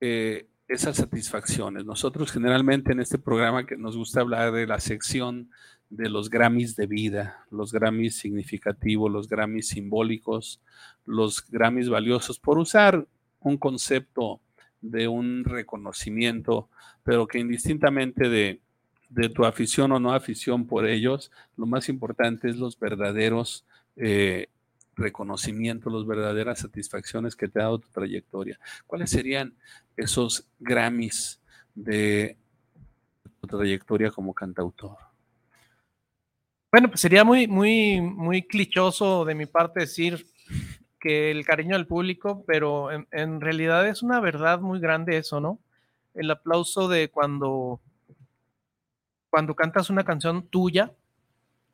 [0.00, 1.84] eh, esas satisfacciones?
[1.84, 5.50] Nosotros generalmente en este programa que nos gusta hablar de la sección
[5.90, 10.60] de los Grammys de vida, los Grammys significativos, los Grammys simbólicos,
[11.04, 13.06] los Grammys valiosos, por usar
[13.40, 14.40] un concepto
[14.80, 16.68] de un reconocimiento,
[17.04, 18.60] pero que indistintamente de,
[19.14, 23.64] de tu afición o no afición por ellos, lo más importante es los verdaderos
[23.96, 24.48] eh,
[24.96, 28.58] reconocimientos, las verdaderas satisfacciones que te ha dado tu trayectoria.
[28.86, 29.54] ¿Cuáles serían
[29.96, 31.40] esos Grammys
[31.74, 32.36] de
[33.40, 34.96] tu trayectoria como cantautor?
[36.72, 40.26] Bueno, pues sería muy, muy, muy clichoso de mi parte decir
[40.98, 45.38] que el cariño del público, pero en, en realidad es una verdad muy grande eso,
[45.40, 45.60] ¿no?
[46.14, 47.80] El aplauso de cuando
[49.34, 50.92] cuando cantas una canción tuya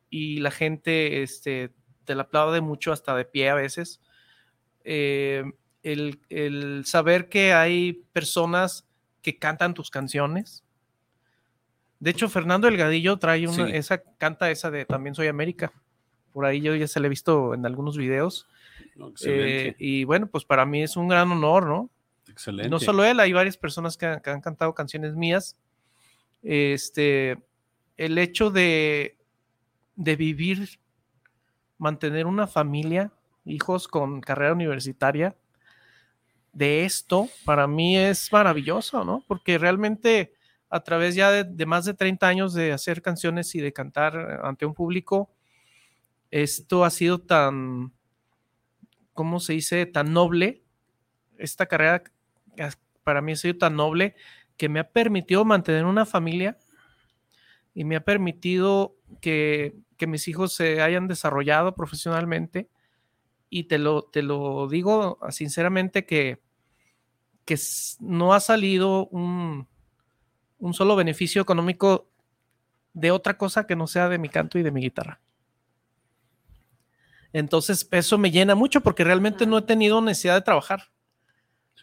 [0.08, 1.74] y la gente este,
[2.06, 4.00] te la aplaude mucho hasta de pie a veces,
[4.82, 5.44] eh,
[5.82, 8.86] el, el, saber que hay personas
[9.20, 10.64] que cantan tus canciones,
[11.98, 13.72] De hecho, Fernando Delgadillo trae una, Sí.
[13.74, 15.70] esa, canta esa de También Soy América.
[16.32, 18.46] Por ahí yo ya se la he visto en algunos videos.
[19.26, 21.90] Eh, y bueno, pues para mí es un gran honor, ¿no?
[22.26, 22.70] excelente.
[22.70, 25.58] No solo él, hay varias personas que, han- que han cantado canciones mías.
[26.42, 27.36] Este,
[28.00, 29.18] el hecho de,
[29.94, 30.80] de vivir,
[31.76, 33.12] mantener una familia,
[33.44, 35.36] hijos con carrera universitaria,
[36.54, 39.22] de esto, para mí es maravilloso, ¿no?
[39.28, 40.32] Porque realmente
[40.70, 44.40] a través ya de, de más de 30 años de hacer canciones y de cantar
[44.44, 45.30] ante un público,
[46.30, 47.92] esto ha sido tan,
[49.12, 49.84] ¿cómo se dice?
[49.84, 50.62] Tan noble.
[51.36, 52.02] Esta carrera
[53.04, 54.16] para mí ha sido tan noble
[54.56, 56.56] que me ha permitido mantener una familia
[57.74, 62.68] y me ha permitido que, que mis hijos se hayan desarrollado profesionalmente.
[63.48, 66.40] Y te lo, te lo digo sinceramente que,
[67.44, 67.58] que
[67.98, 69.66] no ha salido un,
[70.58, 72.08] un solo beneficio económico
[72.92, 75.20] de otra cosa que no sea de mi canto y de mi guitarra.
[77.32, 80.90] Entonces, eso me llena mucho porque realmente no he tenido necesidad de trabajar.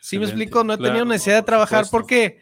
[0.01, 0.63] ¿Sí me explico?
[0.63, 2.39] No he tenido necesidad de trabajar porque,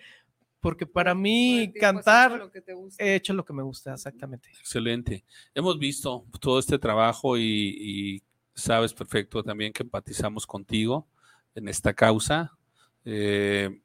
[0.66, 3.04] porque para mí cantar, lo que te gusta.
[3.04, 4.50] he hecho lo que me gusta, exactamente.
[4.60, 5.24] Excelente.
[5.54, 8.24] Hemos visto todo este trabajo y, y
[8.56, 11.06] sabes perfecto también que empatizamos contigo
[11.54, 12.58] en esta causa.
[13.04, 13.80] Eh,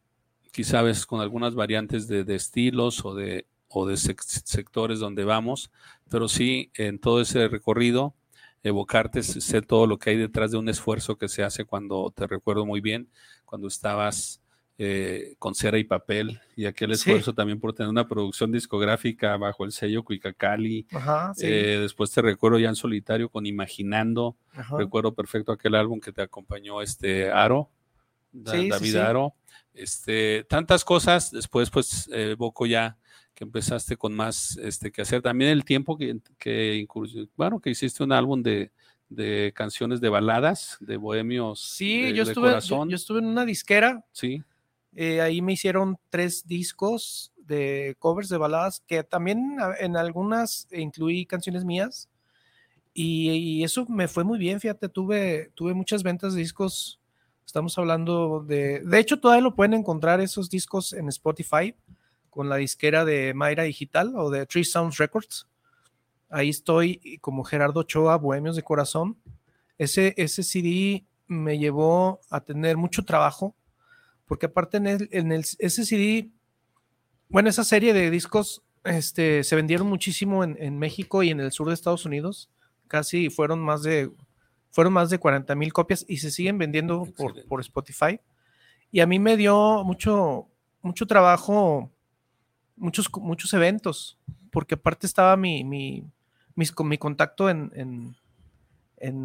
[0.52, 5.24] quizá ves con algunas variantes de, de estilos o de, o de sec- sectores donde
[5.24, 5.70] vamos,
[6.08, 8.14] pero sí en todo ese recorrido
[8.62, 12.10] evocarte, sé sé todo lo que hay detrás de un esfuerzo que se hace cuando,
[12.16, 13.10] te recuerdo muy bien,
[13.44, 14.39] cuando estabas
[14.82, 17.10] eh, con cera y papel y aquel Sí.
[17.10, 20.86] esfuerzo también por tener una producción discográfica bajo el sello Cuicacali.
[21.34, 21.46] Sí.
[21.46, 24.36] Eh, después te recuerdo ya en solitario con Imaginando.
[24.54, 24.78] ajá.
[24.78, 27.68] Recuerdo perfecto aquel álbum que te acompañó este Aro,
[28.32, 28.96] Sí, David.
[28.96, 29.34] Aro.
[29.74, 31.30] Este, tantas cosas.
[31.30, 32.96] Después, pues, eh, evoco ya
[33.34, 35.20] que empezaste con más este, que hacer.
[35.20, 36.86] También el tiempo que, que
[37.36, 38.70] bueno, que hiciste un álbum de,
[39.10, 42.88] de canciones de baladas, de bohemios Sí, de, yo, de estuve, yo- corazón.
[42.88, 44.42] yo estuve en una disquera, Sí,
[44.94, 51.26] eh, ahí me hicieron tres discos de covers de baladas que también en algunas incluí
[51.26, 52.08] canciones mías
[52.92, 57.00] y, eso me fue muy bien, fíjate, tuve, tuve muchas ventas de discos,
[57.46, 61.74] estamos hablando de, de hecho todavía lo pueden encontrar esos discos en Spotify
[62.30, 65.46] con la disquera de Mayra Digital o de Tree Sounds Records.
[66.28, 69.16] Ahí estoy como Gerardo Ochoa, Bohemios de Corazón.
[69.78, 73.54] Ese, ese CD me llevó a tener mucho trabajo,
[74.30, 76.30] porque aparte en, el, en el, ese CD,
[77.28, 81.50] bueno, esa serie de discos este, se vendieron muchísimo en, en México y en el
[81.50, 82.48] sur de Estados Unidos.
[82.86, 84.08] Casi fueron más de,
[84.70, 88.20] fueron más de 40 mil copias y se siguen vendiendo por, por Spotify.
[88.92, 90.46] Y a mí me dio mucho,
[90.80, 91.90] mucho trabajo,
[92.76, 94.16] muchos, muchos eventos,
[94.52, 96.04] porque aparte estaba mi, mi,
[96.54, 98.16] mis- mi contacto en, en,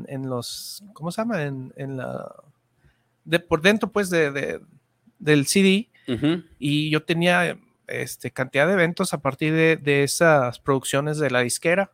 [0.08, 1.44] en, los, ¿cómo se llama?
[1.44, 2.44] En, en la,
[3.24, 4.62] de, por dentro pues de, de-
[5.20, 5.90] del CD
[6.60, 7.58] y yo tenía
[7.88, 11.92] este, cantidad de eventos a partir de, de esas producciones de la disquera.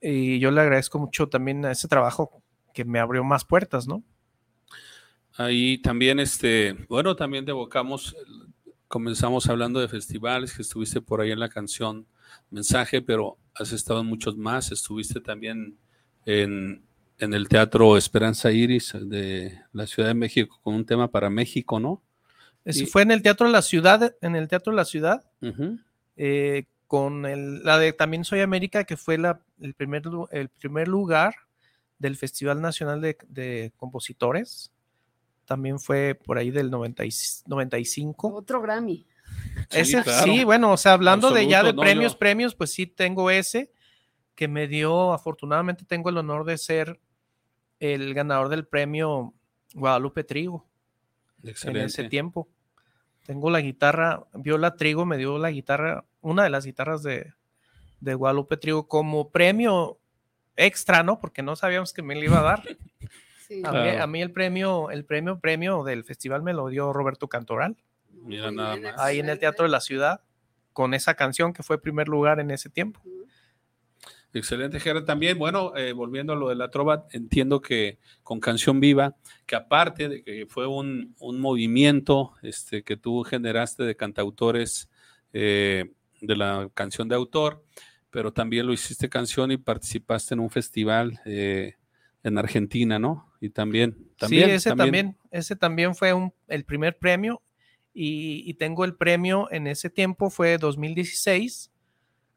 [0.00, 2.42] Y yo le agradezco mucho también a ese trabajo
[2.74, 4.02] que me abrió más puertas, ¿no?
[5.36, 8.52] Ahí también, este, bueno, también te evocamos, el-
[8.88, 12.06] comenzamos hablando de festivales, que estuviste por ahí en la canción
[12.50, 15.76] Mensaje, pero has estado en muchos más, estuviste también
[16.26, 16.84] en,
[17.18, 21.78] en el Teatro Esperanza Iris de la Ciudad de México con un tema para México,
[21.80, 22.02] ¿no?
[22.64, 25.24] Eso Y- fue en el Teatro de la Ciudad, en el Teatro de la Ciudad,
[26.16, 30.48] eh, con el- la de También Soy América, que fue la, el, primer, lu- el
[30.48, 31.34] primer lugar
[31.98, 34.70] del Festival Nacional de, de Compositores.
[35.44, 37.10] También fue por ahí del 90 y-
[37.46, 38.34] 95.
[38.34, 39.06] Otro Grammy.
[39.70, 40.24] Ese, claro.
[40.24, 43.30] sí, bueno, o sea, hablando de ya de no, premios, yo- premios, pues sí tengo
[43.30, 43.72] ese
[44.34, 46.98] que me dio, afortunadamente tengo el honor de ser
[47.92, 49.34] el ganador del premio
[49.74, 50.66] Guadalupe Trigo
[51.42, 52.04] en ese Excelente.
[52.08, 52.48] tiempo.
[53.26, 57.32] Tengo la guitarra, Viola Trigo me dio la guitarra, una de las guitarras de,
[58.00, 59.98] de Guadalupe Trigo como premio
[60.56, 61.18] extra, ¿no?
[61.18, 62.62] Porque no sabíamos que me lo iba a dar.
[63.46, 63.60] Sí.
[63.62, 67.28] A, mí, a mí el premio, el premio, premio del festival me lo dio Roberto
[67.28, 67.76] Cantoral,
[68.22, 68.98] Mira nada más.
[68.98, 70.22] ahí en el Teatro de la Ciudad,
[70.72, 73.02] con esa canción que fue primer lugar en ese tiempo.
[74.34, 75.04] Excelente, Gerard.
[75.04, 79.14] También, bueno, eh, volviendo a lo de la trova, entiendo que con Canción Viva,
[79.46, 84.90] que aparte de que fue un, un movimiento este, que tú generaste de cantautores
[85.32, 87.64] eh, de la canción de autor,
[88.10, 91.74] pero también lo hiciste canción y participaste en un festival eh,
[92.24, 93.32] en Argentina, ¿no?
[93.40, 97.40] Y también, también sí, ese también, ese también fue un- el primer premio
[97.92, 101.70] y, y tengo el premio en ese tiempo, fue 2016.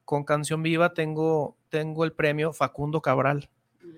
[0.05, 3.49] Con Canción Viva tengo, tengo el premio Facundo Cabral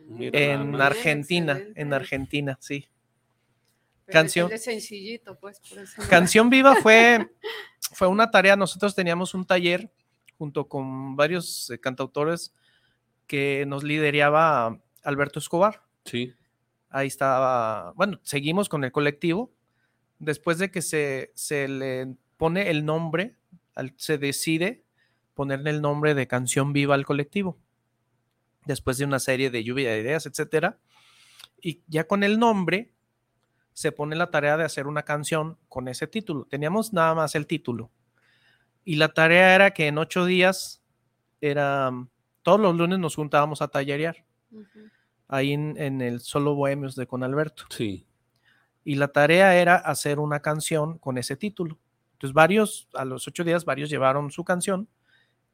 [0.08, 0.80] Mira, en.
[0.82, 1.82] Argentina, excelente.
[1.82, 2.88] en Argentina, sí.
[4.06, 6.02] Pero Canción- Es sencillito, pues, por eso.
[6.10, 7.30] Canción Viva fue,
[7.94, 9.92] fue una tarea, nosotros teníamos un taller
[10.38, 12.54] junto con varios eh, cantautores
[13.28, 15.84] que nos lideraba Alberto Escobar.
[16.06, 16.34] Sí,
[16.92, 19.54] Ahí estaba, bueno, seguimos con el colectivo.
[20.18, 23.36] Después de que se, se le pone el nombre,
[23.96, 24.84] se decide
[25.40, 27.58] ponerle el nombre de Canción Viva al colectivo.
[28.66, 30.80] Después de una serie de lluvia de ideas, etcétera.
[31.62, 32.92] Y ya con el nombre
[33.72, 36.44] se pone la tarea de hacer una canción con ese título.
[36.44, 37.90] Teníamos nada más el título.
[38.84, 40.84] Y la tarea era que en ocho días
[41.40, 41.90] era
[42.42, 44.90] todos los lunes nos juntábamos a tallerear Ujú.
[45.30, 47.64] ahí en, en el Solo Bohemios de Con Alberto.
[47.70, 48.06] sí.
[48.84, 51.80] Y la tarea era hacer una canción con ese título.
[52.12, 54.90] Entonces varios, a los ocho días, varios llevaron su canción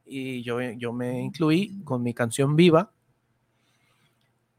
[0.06, 2.92] y yo, yo me incluí con mi canción viva.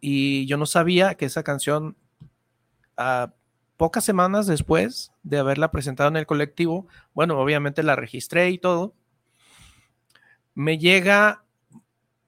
[0.01, 1.97] Y yo no sabía que esa canción,
[2.97, 3.32] a
[3.76, 8.94] pocas semanas después de haberla presentado en el colectivo, bueno, obviamente la registré y todo,
[10.55, 11.44] me llega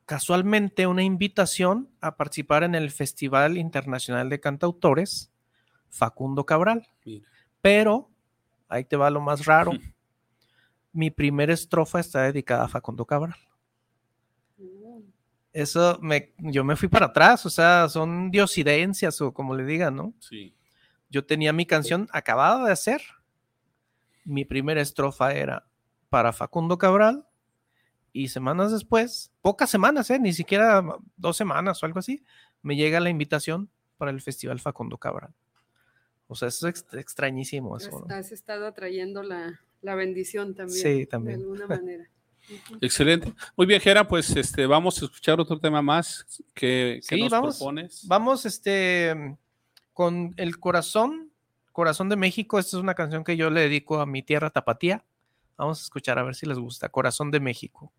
[0.05, 5.31] casualmente una invitación a participar en el Festival Internacional de Cantautores
[5.89, 6.89] Facundo Cabral.
[7.05, 7.29] Mira.
[7.61, 8.11] Pero,
[8.69, 9.73] ahí te va lo más raro,
[10.93, 13.37] mi primera estrofa está dedicada a Facundo Cabral.
[14.57, 15.01] Mm.
[15.53, 19.97] Eso, me, yo me fui para atrás, o sea, son diosidencias o como le digan,
[19.97, 20.15] ¿no?
[20.21, 20.55] Sí.
[21.11, 23.01] Yo tenía mi canción acabada de hacer.
[24.25, 25.67] Mi primera estrofa era
[26.11, 27.25] para Facundo Cabral.
[28.13, 30.19] Y semanas después, pocas semanas, ¿eh?
[30.19, 30.83] ni siquiera
[31.17, 32.25] dos semanas o algo así,
[32.63, 35.35] me llega la invitación para el Festival Facundo Cabral.
[36.27, 37.77] O sea, eso es ex- extrañísimo.
[37.77, 38.15] Eso, ¿no?
[38.15, 40.79] Has estado atrayendo la, la bendición también.
[40.81, 41.39] Sí, también.
[41.39, 42.09] De alguna manera.
[42.81, 43.35] Excelente.
[43.57, 46.25] Muy bien, Gera, pues este, vamos a escuchar otro tema más
[46.55, 47.57] que, que Sí, nos vamos.
[47.59, 48.07] propones.
[48.07, 49.37] Vamos este,
[49.93, 51.31] con El Corazón,
[51.73, 52.59] Corazón de México.
[52.59, 55.05] Esta es una canción que yo le dedico a mi tierra tapatía.
[55.59, 56.89] Vamos a escuchar a ver si les gusta.
[56.89, 57.93] Corazón de México.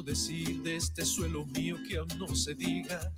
[0.00, 3.12] Decir de este suelo mío que aún no se diga?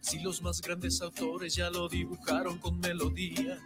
[0.00, 3.58] Si los más grandes autores ya lo dibujaron con melodías,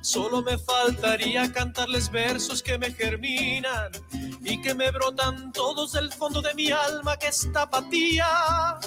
[0.00, 3.90] solo me faltaría cantarles versos que me germinan
[4.42, 8.78] y que me brotan todos del fondo de mi alma que es tapatía.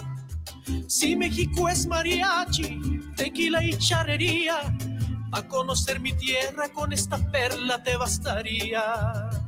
[0.88, 2.80] Si México es mariachi,
[3.16, 4.76] tequila y charrería,
[5.34, 9.43] a conocer mi tierra con esta perla te bastaría.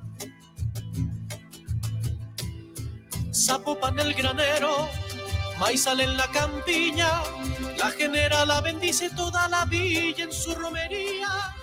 [3.35, 4.87] Zapopan el granero,
[5.59, 7.21] maizal en la campiña,
[7.77, 11.53] la genera la bendice toda la villa en su romería.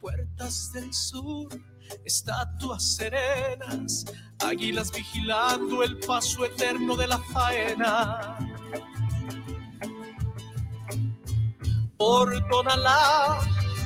[0.00, 1.48] Puertas del sur,
[2.04, 4.04] estatuas serenas,
[4.38, 8.38] águilas vigilando el paso eterno de la faena.
[11.96, 13.40] Por Tonalá,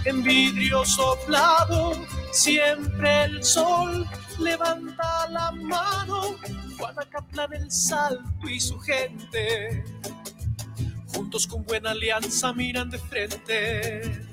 [0.05, 1.95] en vidrio soplado,
[2.33, 4.07] siempre el sol
[4.41, 6.37] levanta la mano.
[6.79, 9.85] Guanacatlán el salto y su gente,
[11.15, 14.27] juntos con buena alianza miran de frente.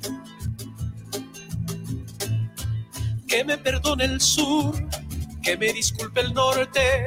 [3.27, 4.73] Que me perdone el sur,
[5.43, 7.05] que me disculpe el norte,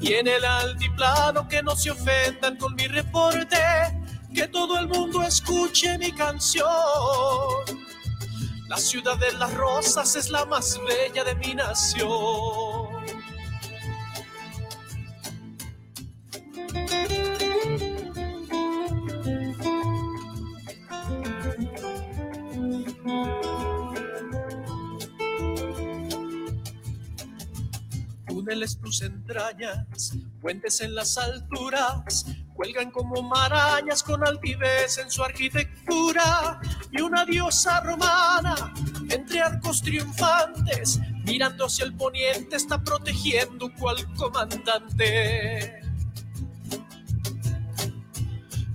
[0.00, 3.58] y en el altiplano que no se ofendan con mi reporte,
[4.34, 6.66] que todo el mundo escuche mi canción.
[8.70, 12.08] La ciudad de las rosas es la más bella de mi nación.
[28.28, 32.24] túneles tus entrañas, puentes en las alturas,
[32.60, 38.74] cuelgan como marañas con altivez en su arquitectura, y una diosa romana
[39.08, 45.80] entre arcos triunfantes, mirando hacia el poniente, está protegiendo cual comandante.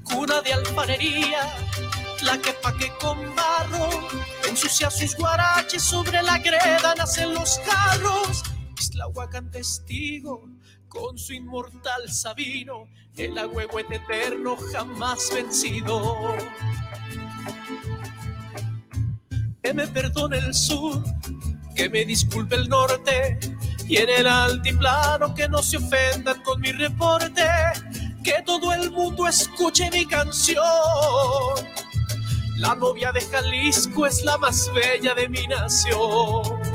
[0.04, 1.56] Cuna de alfarería,
[2.24, 3.88] la que paque con barro,
[4.50, 8.42] ensucia sus guaraches sobre la greda, nacen los carros.
[8.80, 10.55] Islahuacán testigo,
[10.96, 12.88] con su inmortal Sabino,
[13.18, 16.38] el agüehuete eterno jamás vencido.
[19.62, 21.04] Que me perdone el sur,
[21.76, 23.40] que me disculpe el norte
[23.88, 27.46] y en el altiplano que no se ofendan con mi reporte,
[28.24, 30.64] que todo el mundo escuche mi canción.
[32.58, 36.75] La novia de Jalisco es la más bella de mi nación.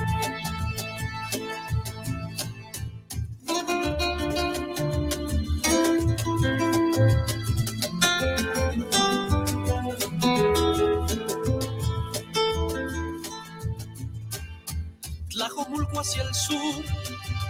[15.93, 16.85] Hacia el sur,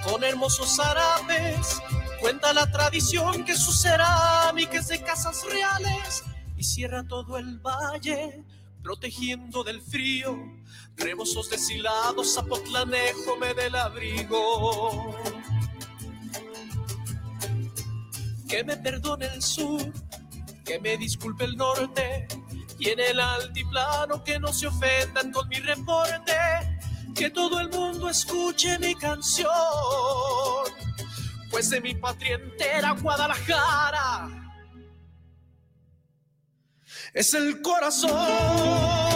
[0.03, 1.81] con hermosos árabes,
[2.21, 6.25] cuenta la tradición que su cerámica es de casas reales
[6.57, 8.43] y cierra todo el valle,
[8.83, 10.37] protegiendo del frío.
[10.97, 15.15] Rebosos deshilados, Zapotlanejo del abrigo.
[18.49, 19.93] Que me perdone el sur,
[20.65, 22.27] que me disculpe el norte,
[22.81, 26.33] y en el altiplano que no se ofendan con mi reporte,
[27.15, 29.49] que todo el mundo escuche mi canción,
[31.51, 34.29] pues de mi patria entera, Guadalajara,
[37.13, 39.11] es el corazón.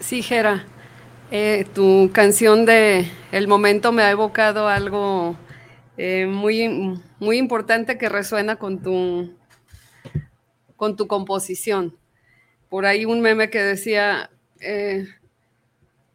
[0.00, 0.66] Sí, Jera,
[1.30, 5.36] eh, tu canción de El Momento me ha evocado algo
[5.96, 9.32] eh, muy, muy importante que resuena con tu,
[10.76, 11.96] con tu composición.
[12.68, 15.06] Por ahí un meme que decía, eh,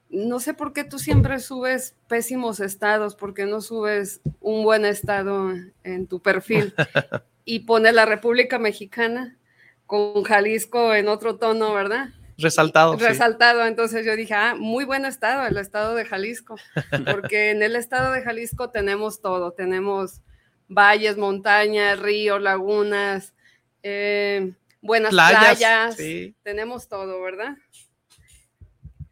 [0.09, 5.53] no sé por qué tú siempre subes pésimos estados, porque no subes un buen estado
[5.83, 6.73] en tu perfil
[7.45, 9.37] y pone la República Mexicana
[9.85, 12.09] con Jalisco en otro tono, ¿verdad?
[12.37, 12.97] Resaltado.
[12.97, 13.05] sí.
[13.05, 16.55] Resaltado, entonces yo dije, ah, muy buen estado, el estado de Jalisco,
[17.11, 20.21] porque en el estado de Jalisco tenemos todo, tenemos
[20.67, 23.33] valles, montañas, ríos, lagunas,
[23.83, 26.35] eh, buenas Playas, playas, sí.
[26.43, 27.55] tenemos todo, ¿verdad?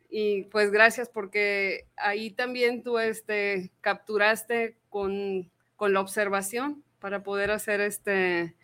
[0.09, 7.49] Y pues gracias porque ahí también tú este, capturaste con, con la observación para poder
[7.51, 8.55] hacer este,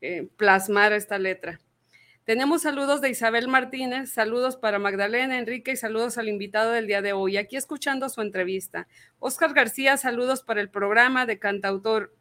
[0.00, 1.60] eh, plasmar esta letra.
[2.26, 7.00] Tenemos saludos de Isabel Martínez, saludos para Magdalena, Enrique y saludos al invitado del día
[7.00, 7.36] de hoy.
[7.36, 8.88] Aquí escuchando su entrevista.
[9.20, 12.12] Oscar García, saludos para el programa de cantautor.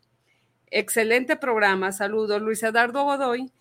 [0.67, 2.39] Excelente programa, saludos.
[2.39, 3.51] Luis Eduardo Godoy,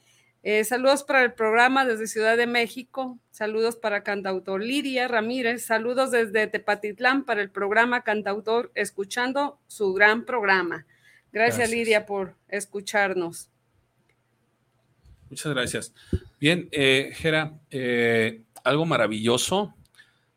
[0.42, 6.10] eh, saludos para el programa desde Ciudad de México, saludos para cantautor Lidia Ramírez, saludos
[6.10, 10.84] desde Tepatitlán para el programa cantautor, escuchando su gran programa.
[11.32, 11.70] Gracias, Gracias.
[11.70, 13.48] Lidia por escucharnos.
[15.30, 15.94] Muchas gracias.
[16.44, 19.72] Bien, eh, Jera, eh, algo maravilloso.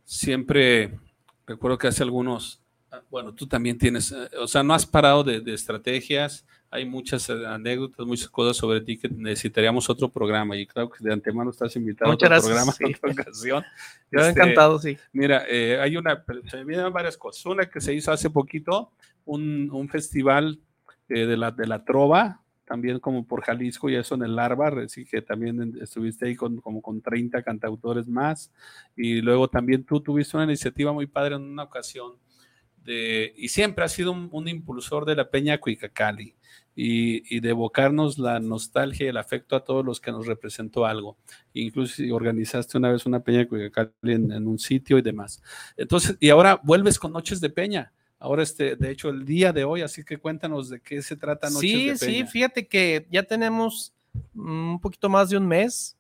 [0.06, 0.98] Siempre
[1.46, 2.62] recuerdo que hace algunos,
[2.94, 6.46] ah, bueno, tú también tienes, eh, o sea, no has parado de, de estrategias.
[6.72, 11.04] Hay muchas eh, anécdotas, muchas cosas sobre ti que necesitaríamos otro programa y claro que
[11.04, 13.12] de antemano estás invitado Muchas a otro gracias, programa, sí.
[13.12, 13.64] otra ocasión.
[14.14, 14.98] Yo Este, encantado, sí.
[15.12, 17.46] Mira, eh, hay una, se me vienen varias cosas.
[17.48, 18.94] Una que se hizo hace poquito,
[19.26, 20.62] un, un festival
[21.10, 25.06] de, la, de la trova, también como por Jalisco y eso en el Larvar, así
[25.06, 28.52] que también estuviste ahí con, como con 30 cantautores más.
[28.96, 32.14] Y luego también tú tuviste una iniciativa muy padre en una ocasión
[32.84, 36.36] de, y siempre has sido un, impulsor de la Peña Cuicacali
[36.76, 40.86] y, y de evocarnos la nostalgia y el afecto a todos los que nos representó
[40.86, 41.18] algo.
[41.54, 45.42] Incluso organizaste una vez una Peña Cuicacali en, en un sitio y demás.
[45.78, 47.94] Entonces, y ahora vuelves con Noches de Peña.
[48.20, 51.50] Ahora, este, de hecho, el día de hoy, así que cuéntanos de qué se trata
[51.50, 52.28] Noches Sí, de sí, Peña.
[52.28, 53.94] fíjate que ya tenemos
[54.34, 55.96] mm, un poquito más de un mes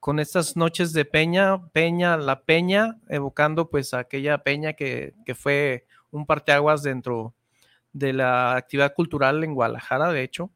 [0.00, 5.86] con estas noches de Peña, Peña, la Peña, evocando pues aquella Peña que, que fue
[6.10, 7.34] un parteaguas dentro
[7.92, 10.50] de la actividad cultural en Guadalajara, de hecho.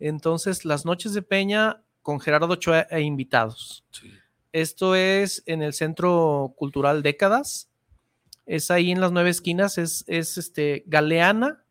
[0.00, 3.84] Entonces, las noches de Peña con Gerardo Ochoa e invitados.
[3.90, 4.12] Sí.
[4.52, 7.68] Esto es en el Centro Cultural Décadas.
[8.46, 9.76] Es ahí en las nueve esquinas.
[9.78, 11.64] Es, es este Galeana,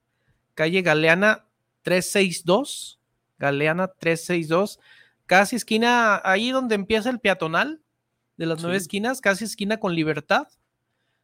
[0.54, 1.46] calle Galeana
[1.82, 3.00] 362.
[3.38, 4.80] Galeana 362.
[5.26, 7.82] Casi esquina, ahí donde empieza el peatonal
[8.38, 10.48] de las nueve esquinas, casi esquina con Libertad.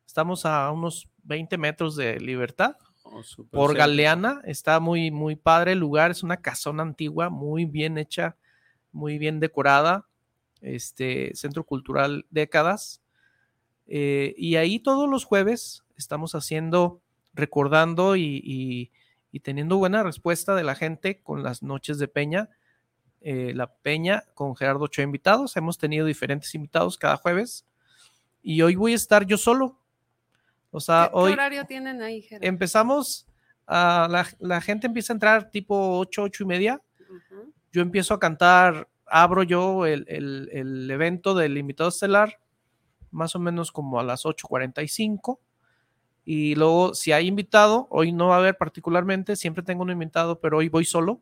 [0.07, 3.75] Estamos a unos 20 metros de Libertad Oh, por.
[3.75, 4.41] Galeana.
[4.45, 6.11] Está muy, muy padre el lugar.
[6.11, 8.37] Es una casona antigua, muy bien hecha,
[8.91, 10.07] muy bien decorada.
[10.61, 13.00] Este Centro Cultural Décadas.
[13.93, 17.01] Eh, y ahí todos los jueves estamos haciendo,
[17.33, 18.91] recordando y, y-
[19.33, 22.49] y teniendo buena respuesta de la gente con las noches de Peña.
[23.23, 25.55] eh, la peña con Gerardo Ochoa invitados.
[25.55, 27.65] Hemos tenido diferentes invitados cada jueves
[28.41, 29.77] y hoy voy a estar yo solo.
[30.71, 32.47] O sea, ¿Qué, hoy horario tienen ahí, Gerardo?
[32.47, 33.27] empezamos,
[33.67, 36.81] a la, la gente empieza a entrar tipo 8, 8 y media.
[37.71, 42.39] Yo empiezo a cantar, abro yo el, el- el evento del invitado estelar,
[43.11, 45.39] más o menos como a las 8.45.
[46.25, 50.39] Y luego, si hay invitado, hoy no va a haber particularmente, siempre tengo un invitado,
[50.41, 51.21] pero hoy voy solo.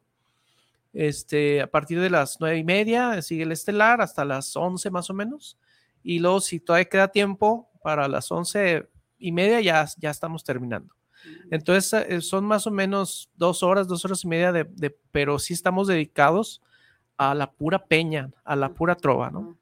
[0.92, 5.10] Este, a partir de las nueve y media sigue el estelar hasta las 11 más
[5.10, 5.58] o menos.
[6.04, 8.88] Y luego, si todavía queda tiempo, para las once
[9.20, 10.96] y media ya, ya estamos terminando.
[11.52, 15.40] Entonces, eh, son más o menos dos horas, dos horas y media, de, de- pero
[15.40, 16.62] sí estamos dedicados
[17.18, 19.58] a la pura peña, a la pura trova, ¿no?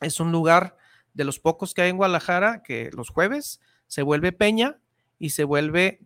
[0.00, 0.76] Es un lugar
[1.14, 4.78] de los pocos que hay en Guadalajara que los jueves se vuelve peña
[5.18, 6.00] y se vuelve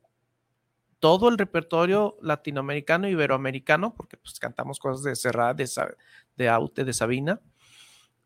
[0.98, 5.68] todo el repertorio latinoamericano, iberoamericano, porque pues cantamos cosas de Serrat, de,
[6.36, 7.40] de Aute, de Sabina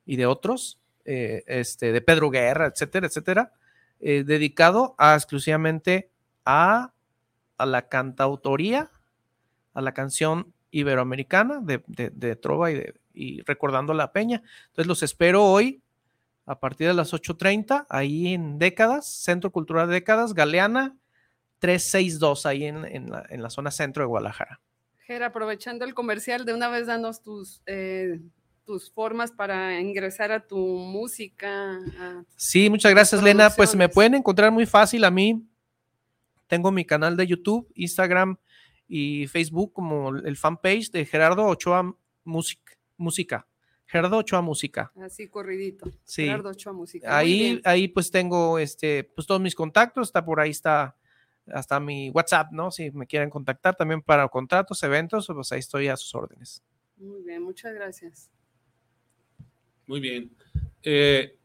[0.06, 3.52] y de otros, eh, este, de Pedro Guerra, etcétera, etcétera,
[4.00, 6.10] eh, dedicado a, exclusivamente
[6.44, 6.92] a,
[7.56, 8.90] a la cantautoría,
[9.74, 14.42] a la canción iberoamericana de, de- de Trova y, de- y recordando la peña.
[14.68, 15.82] Entonces los espero hoy
[16.48, 20.96] a partir de las 8.30, ahí en Décadas, Centro Cultural Décadas, Galeana
[21.58, 24.60] 362, ahí en, en la, en la zona centro de Guadalajara.
[25.06, 28.20] Ger, aprovechando el comercial, de una vez danos tus, eh,
[28.64, 31.78] tus formas para ingresar a tu música.
[31.98, 33.50] a- Sí, muchas gracias, Lena.
[33.50, 35.44] Pues me pueden encontrar muy fácil a mí.
[36.46, 38.36] Tengo mi canal de YouTube, Instagram
[38.86, 41.94] y Facebook como el fanpage de Gerardo Ochoa
[42.24, 43.46] Music- Música.
[43.90, 44.92] Gerardo Ochoa Música.
[45.00, 45.90] así corridito.
[46.04, 46.24] Sí.
[46.26, 47.16] Gerardo Ochoa Música.
[47.16, 50.94] Ahí, ahí pues tengo este, pues todos mis contactos, está por ahí está
[51.46, 52.70] hasta mi WhatsApp, ¿no?
[52.70, 56.62] Si me quieren contactar también para contratos, eventos, pues ahí estoy a sus órdenes.
[56.98, 58.30] Muy bien, muchas gracias.
[59.86, 60.30] Muy bien.
[60.82, 61.36] Eh,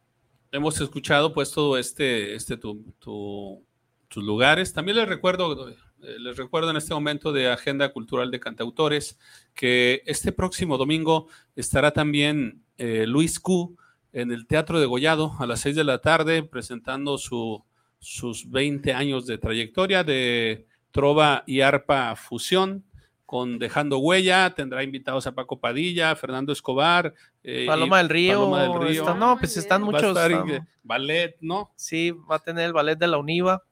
[0.52, 3.64] hemos escuchado pues todo este, este tu, tu-
[4.10, 4.74] tus lugares.
[4.74, 5.74] También les recuerdo,
[6.20, 9.18] les recuerdo en este momento de Agenda Cultural de Cantautores
[9.54, 13.76] que este próximo domingo estará también eh, Luis Q
[14.12, 17.64] en el Teatro de Gollado a las 6 de la tarde presentando su,
[18.00, 22.84] sus 20 años de trayectoria de trova y arpa fusión
[23.26, 28.34] con Dejando Huella, tendrá invitados a Paco Padilla, Fernando Escobar, eh, Paloma del Río.
[28.52, 29.02] Paloma del Río.
[29.02, 30.04] está- no, pues están Va a muchos.
[30.10, 31.72] estar ballet, ¿no?
[31.76, 33.64] sí, va a tener el ballet de la UNIVA.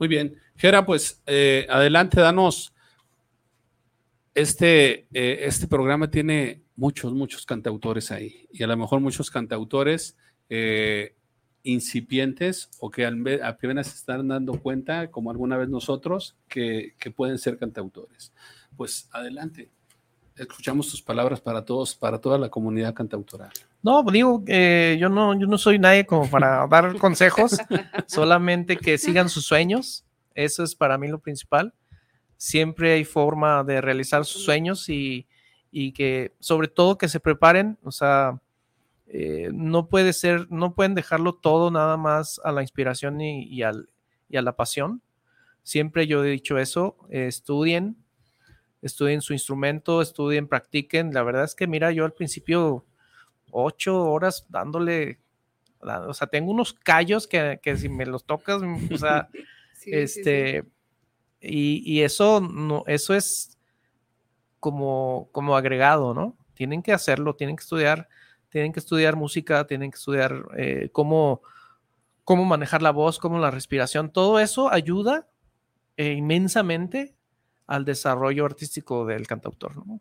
[0.03, 0.35] Muy bien.
[0.57, 2.73] Gera, pues eh, adelante, danos.
[4.35, 8.49] Este, eh, este programa tiene muchos, muchos cantautores ahí.
[8.51, 10.17] Y a lo mejor muchos cantautores
[10.49, 11.15] eh,
[11.63, 17.37] incipientes o que apenas se están dando cuenta, como alguna vez nosotros, que, que pueden
[17.37, 18.33] ser cantautores.
[18.75, 19.69] Pues adelante.
[20.35, 23.51] Escuchamos tus palabras para todos, para toda la comunidad cantautoral.
[23.83, 27.57] No, digo, eh, yo no, yo no soy nadie como para dar consejos,
[28.07, 30.05] solamente que sigan sus sueños.
[30.33, 31.73] Eso es para mí lo principal.
[32.37, 35.27] Siempre hay forma de realizar sus sueños y,
[35.71, 37.77] y que, sobre todo, que se preparen.
[37.83, 38.41] O sea,
[39.07, 43.61] eh, no puede ser, no pueden dejarlo todo nada más a la inspiración y, y
[43.61, 43.89] al,
[44.29, 45.03] y a la pasión.
[45.61, 48.02] Siempre yo he dicho eso, eh, estudien,
[48.83, 51.13] estudien su instrumento, estudien, practiquen.
[51.13, 52.85] La verdad es que, mira, yo al principio
[53.51, 55.19] ocho horas dándole,
[55.81, 58.61] o sea, tengo unos callos que, que si me los tocas,
[58.91, 59.29] o sea,
[59.73, 60.19] Sí, sí, sí.
[60.21, 60.63] este,
[61.41, 63.57] Y, y eso, no, eso es
[64.61, 66.37] como, como agregado, ¿no?
[66.53, 68.07] Tienen que hacerlo, tienen que estudiar,
[68.49, 71.41] tienen que estudiar música, tienen que estudiar eh, cómo,
[72.23, 75.27] cómo manejar la voz, cómo la respiración, todo eso ayuda
[75.97, 77.13] eh, inmensamente
[77.67, 79.99] al desarrollo artístico del cantautor, ¿no?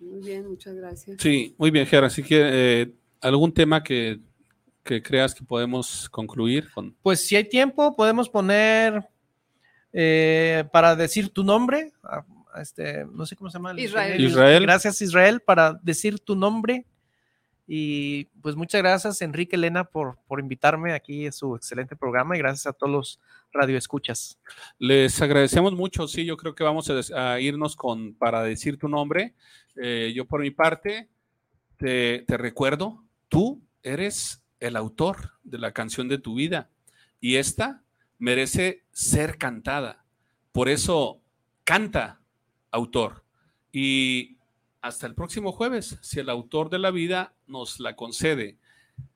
[0.00, 1.16] Muy bien, muchas gracias.
[1.20, 2.06] Sí, muy bien, Gera.
[2.06, 2.40] Así que
[2.82, 4.20] eh, algún tema que,
[4.84, 6.94] que creas que podemos concluir con.
[7.02, 9.02] Pues si hay tiempo, podemos poner
[9.92, 11.92] eh, para decir tu nombre.
[12.02, 12.24] a-
[12.54, 13.72] a este, no sé cómo se llama.
[13.72, 14.20] el Israel.
[14.20, 14.62] Israel.
[14.62, 16.86] Gracias, Israel, para decir tu nombre.
[17.70, 22.38] Y pues muchas gracias, Enrique Elena, por, por invitarme aquí a su excelente programa y
[22.38, 23.20] gracias a todos los
[23.52, 24.38] radioescuchas.
[24.78, 26.08] Les agradecemos mucho.
[26.08, 29.34] Sí, yo creo que vamos a, irnos con para decir tu nombre.
[29.76, 31.10] Eh, yo por mi parte,
[31.76, 36.70] te, te recuerdo, tú eres el autor de la canción de tu vida
[37.20, 37.82] y esta
[38.16, 40.06] merece ser cantada.
[40.52, 41.20] Por eso,
[41.64, 42.22] canta,
[42.70, 43.24] autor.
[43.70, 44.37] Y
[44.80, 48.58] hasta el próximo jueves, si el autor de la vida nos la concede.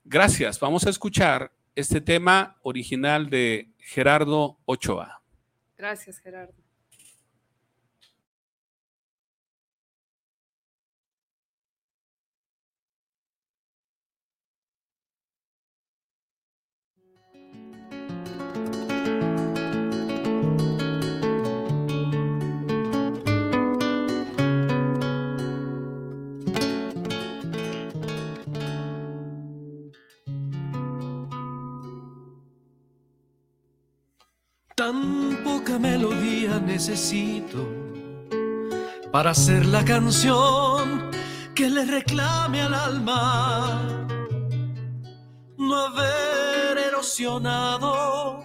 [0.05, 0.59] Gracias.
[0.61, 5.23] Vamos a escuchar este tema original de Gerardo Ochoa.
[5.77, 6.62] Gracias, Gerardo.
[34.85, 37.69] Tan poca melodía necesito
[39.13, 41.09] para hacer la canción
[41.55, 43.81] que le reclame al alma.
[45.57, 48.45] No haber erosionado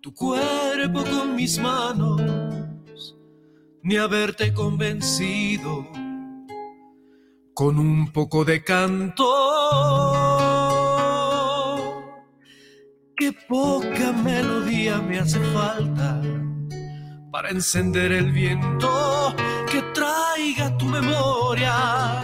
[0.00, 3.16] tu cuerpo con mis manos,
[3.82, 5.84] ni haberte convencido
[7.54, 10.51] con un poco de canto
[13.16, 16.20] Qué poca melodía me hace falta
[17.30, 19.34] para encender el viento
[19.70, 22.22] que traiga tu memoria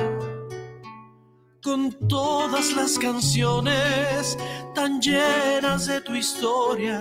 [1.62, 4.36] con todas las canciones
[4.74, 7.00] tan llenas de tu historia.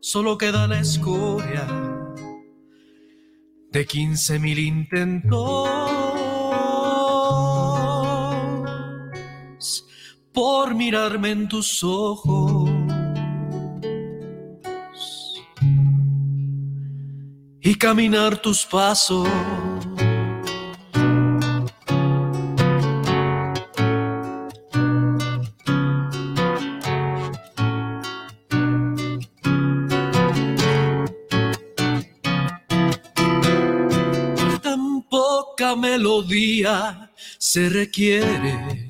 [0.00, 1.66] Solo queda la escoria
[3.70, 6.02] de quince mil intentos
[10.32, 12.51] por mirarme en tus ojos.
[17.82, 19.28] Caminar tus pasos.
[34.62, 38.88] Tan poca melodía se requiere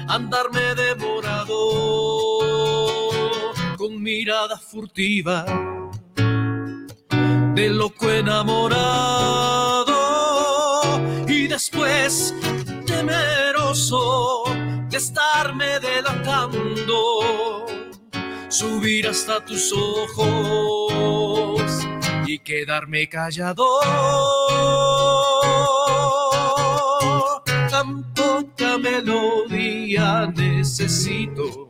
[0.08, 1.56] andarme devorado
[3.78, 5.46] con mirada furtiva
[7.54, 9.96] de loco enamorado
[11.28, 12.34] y después
[12.88, 14.44] temeroso
[14.90, 17.68] de estarme delatando
[18.50, 21.62] subir hasta tus ojos
[22.26, 23.68] y quedarme callado
[28.78, 31.70] melodía necesito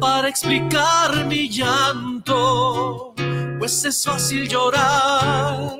[0.00, 3.14] para explicar mi llanto,
[3.58, 5.76] pues es fácil llorar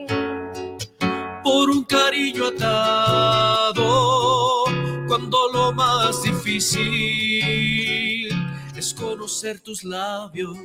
[1.43, 3.85] por un cariño atado,
[5.07, 6.83] cuando lo más difícil
[8.77, 10.57] es conocer tus labios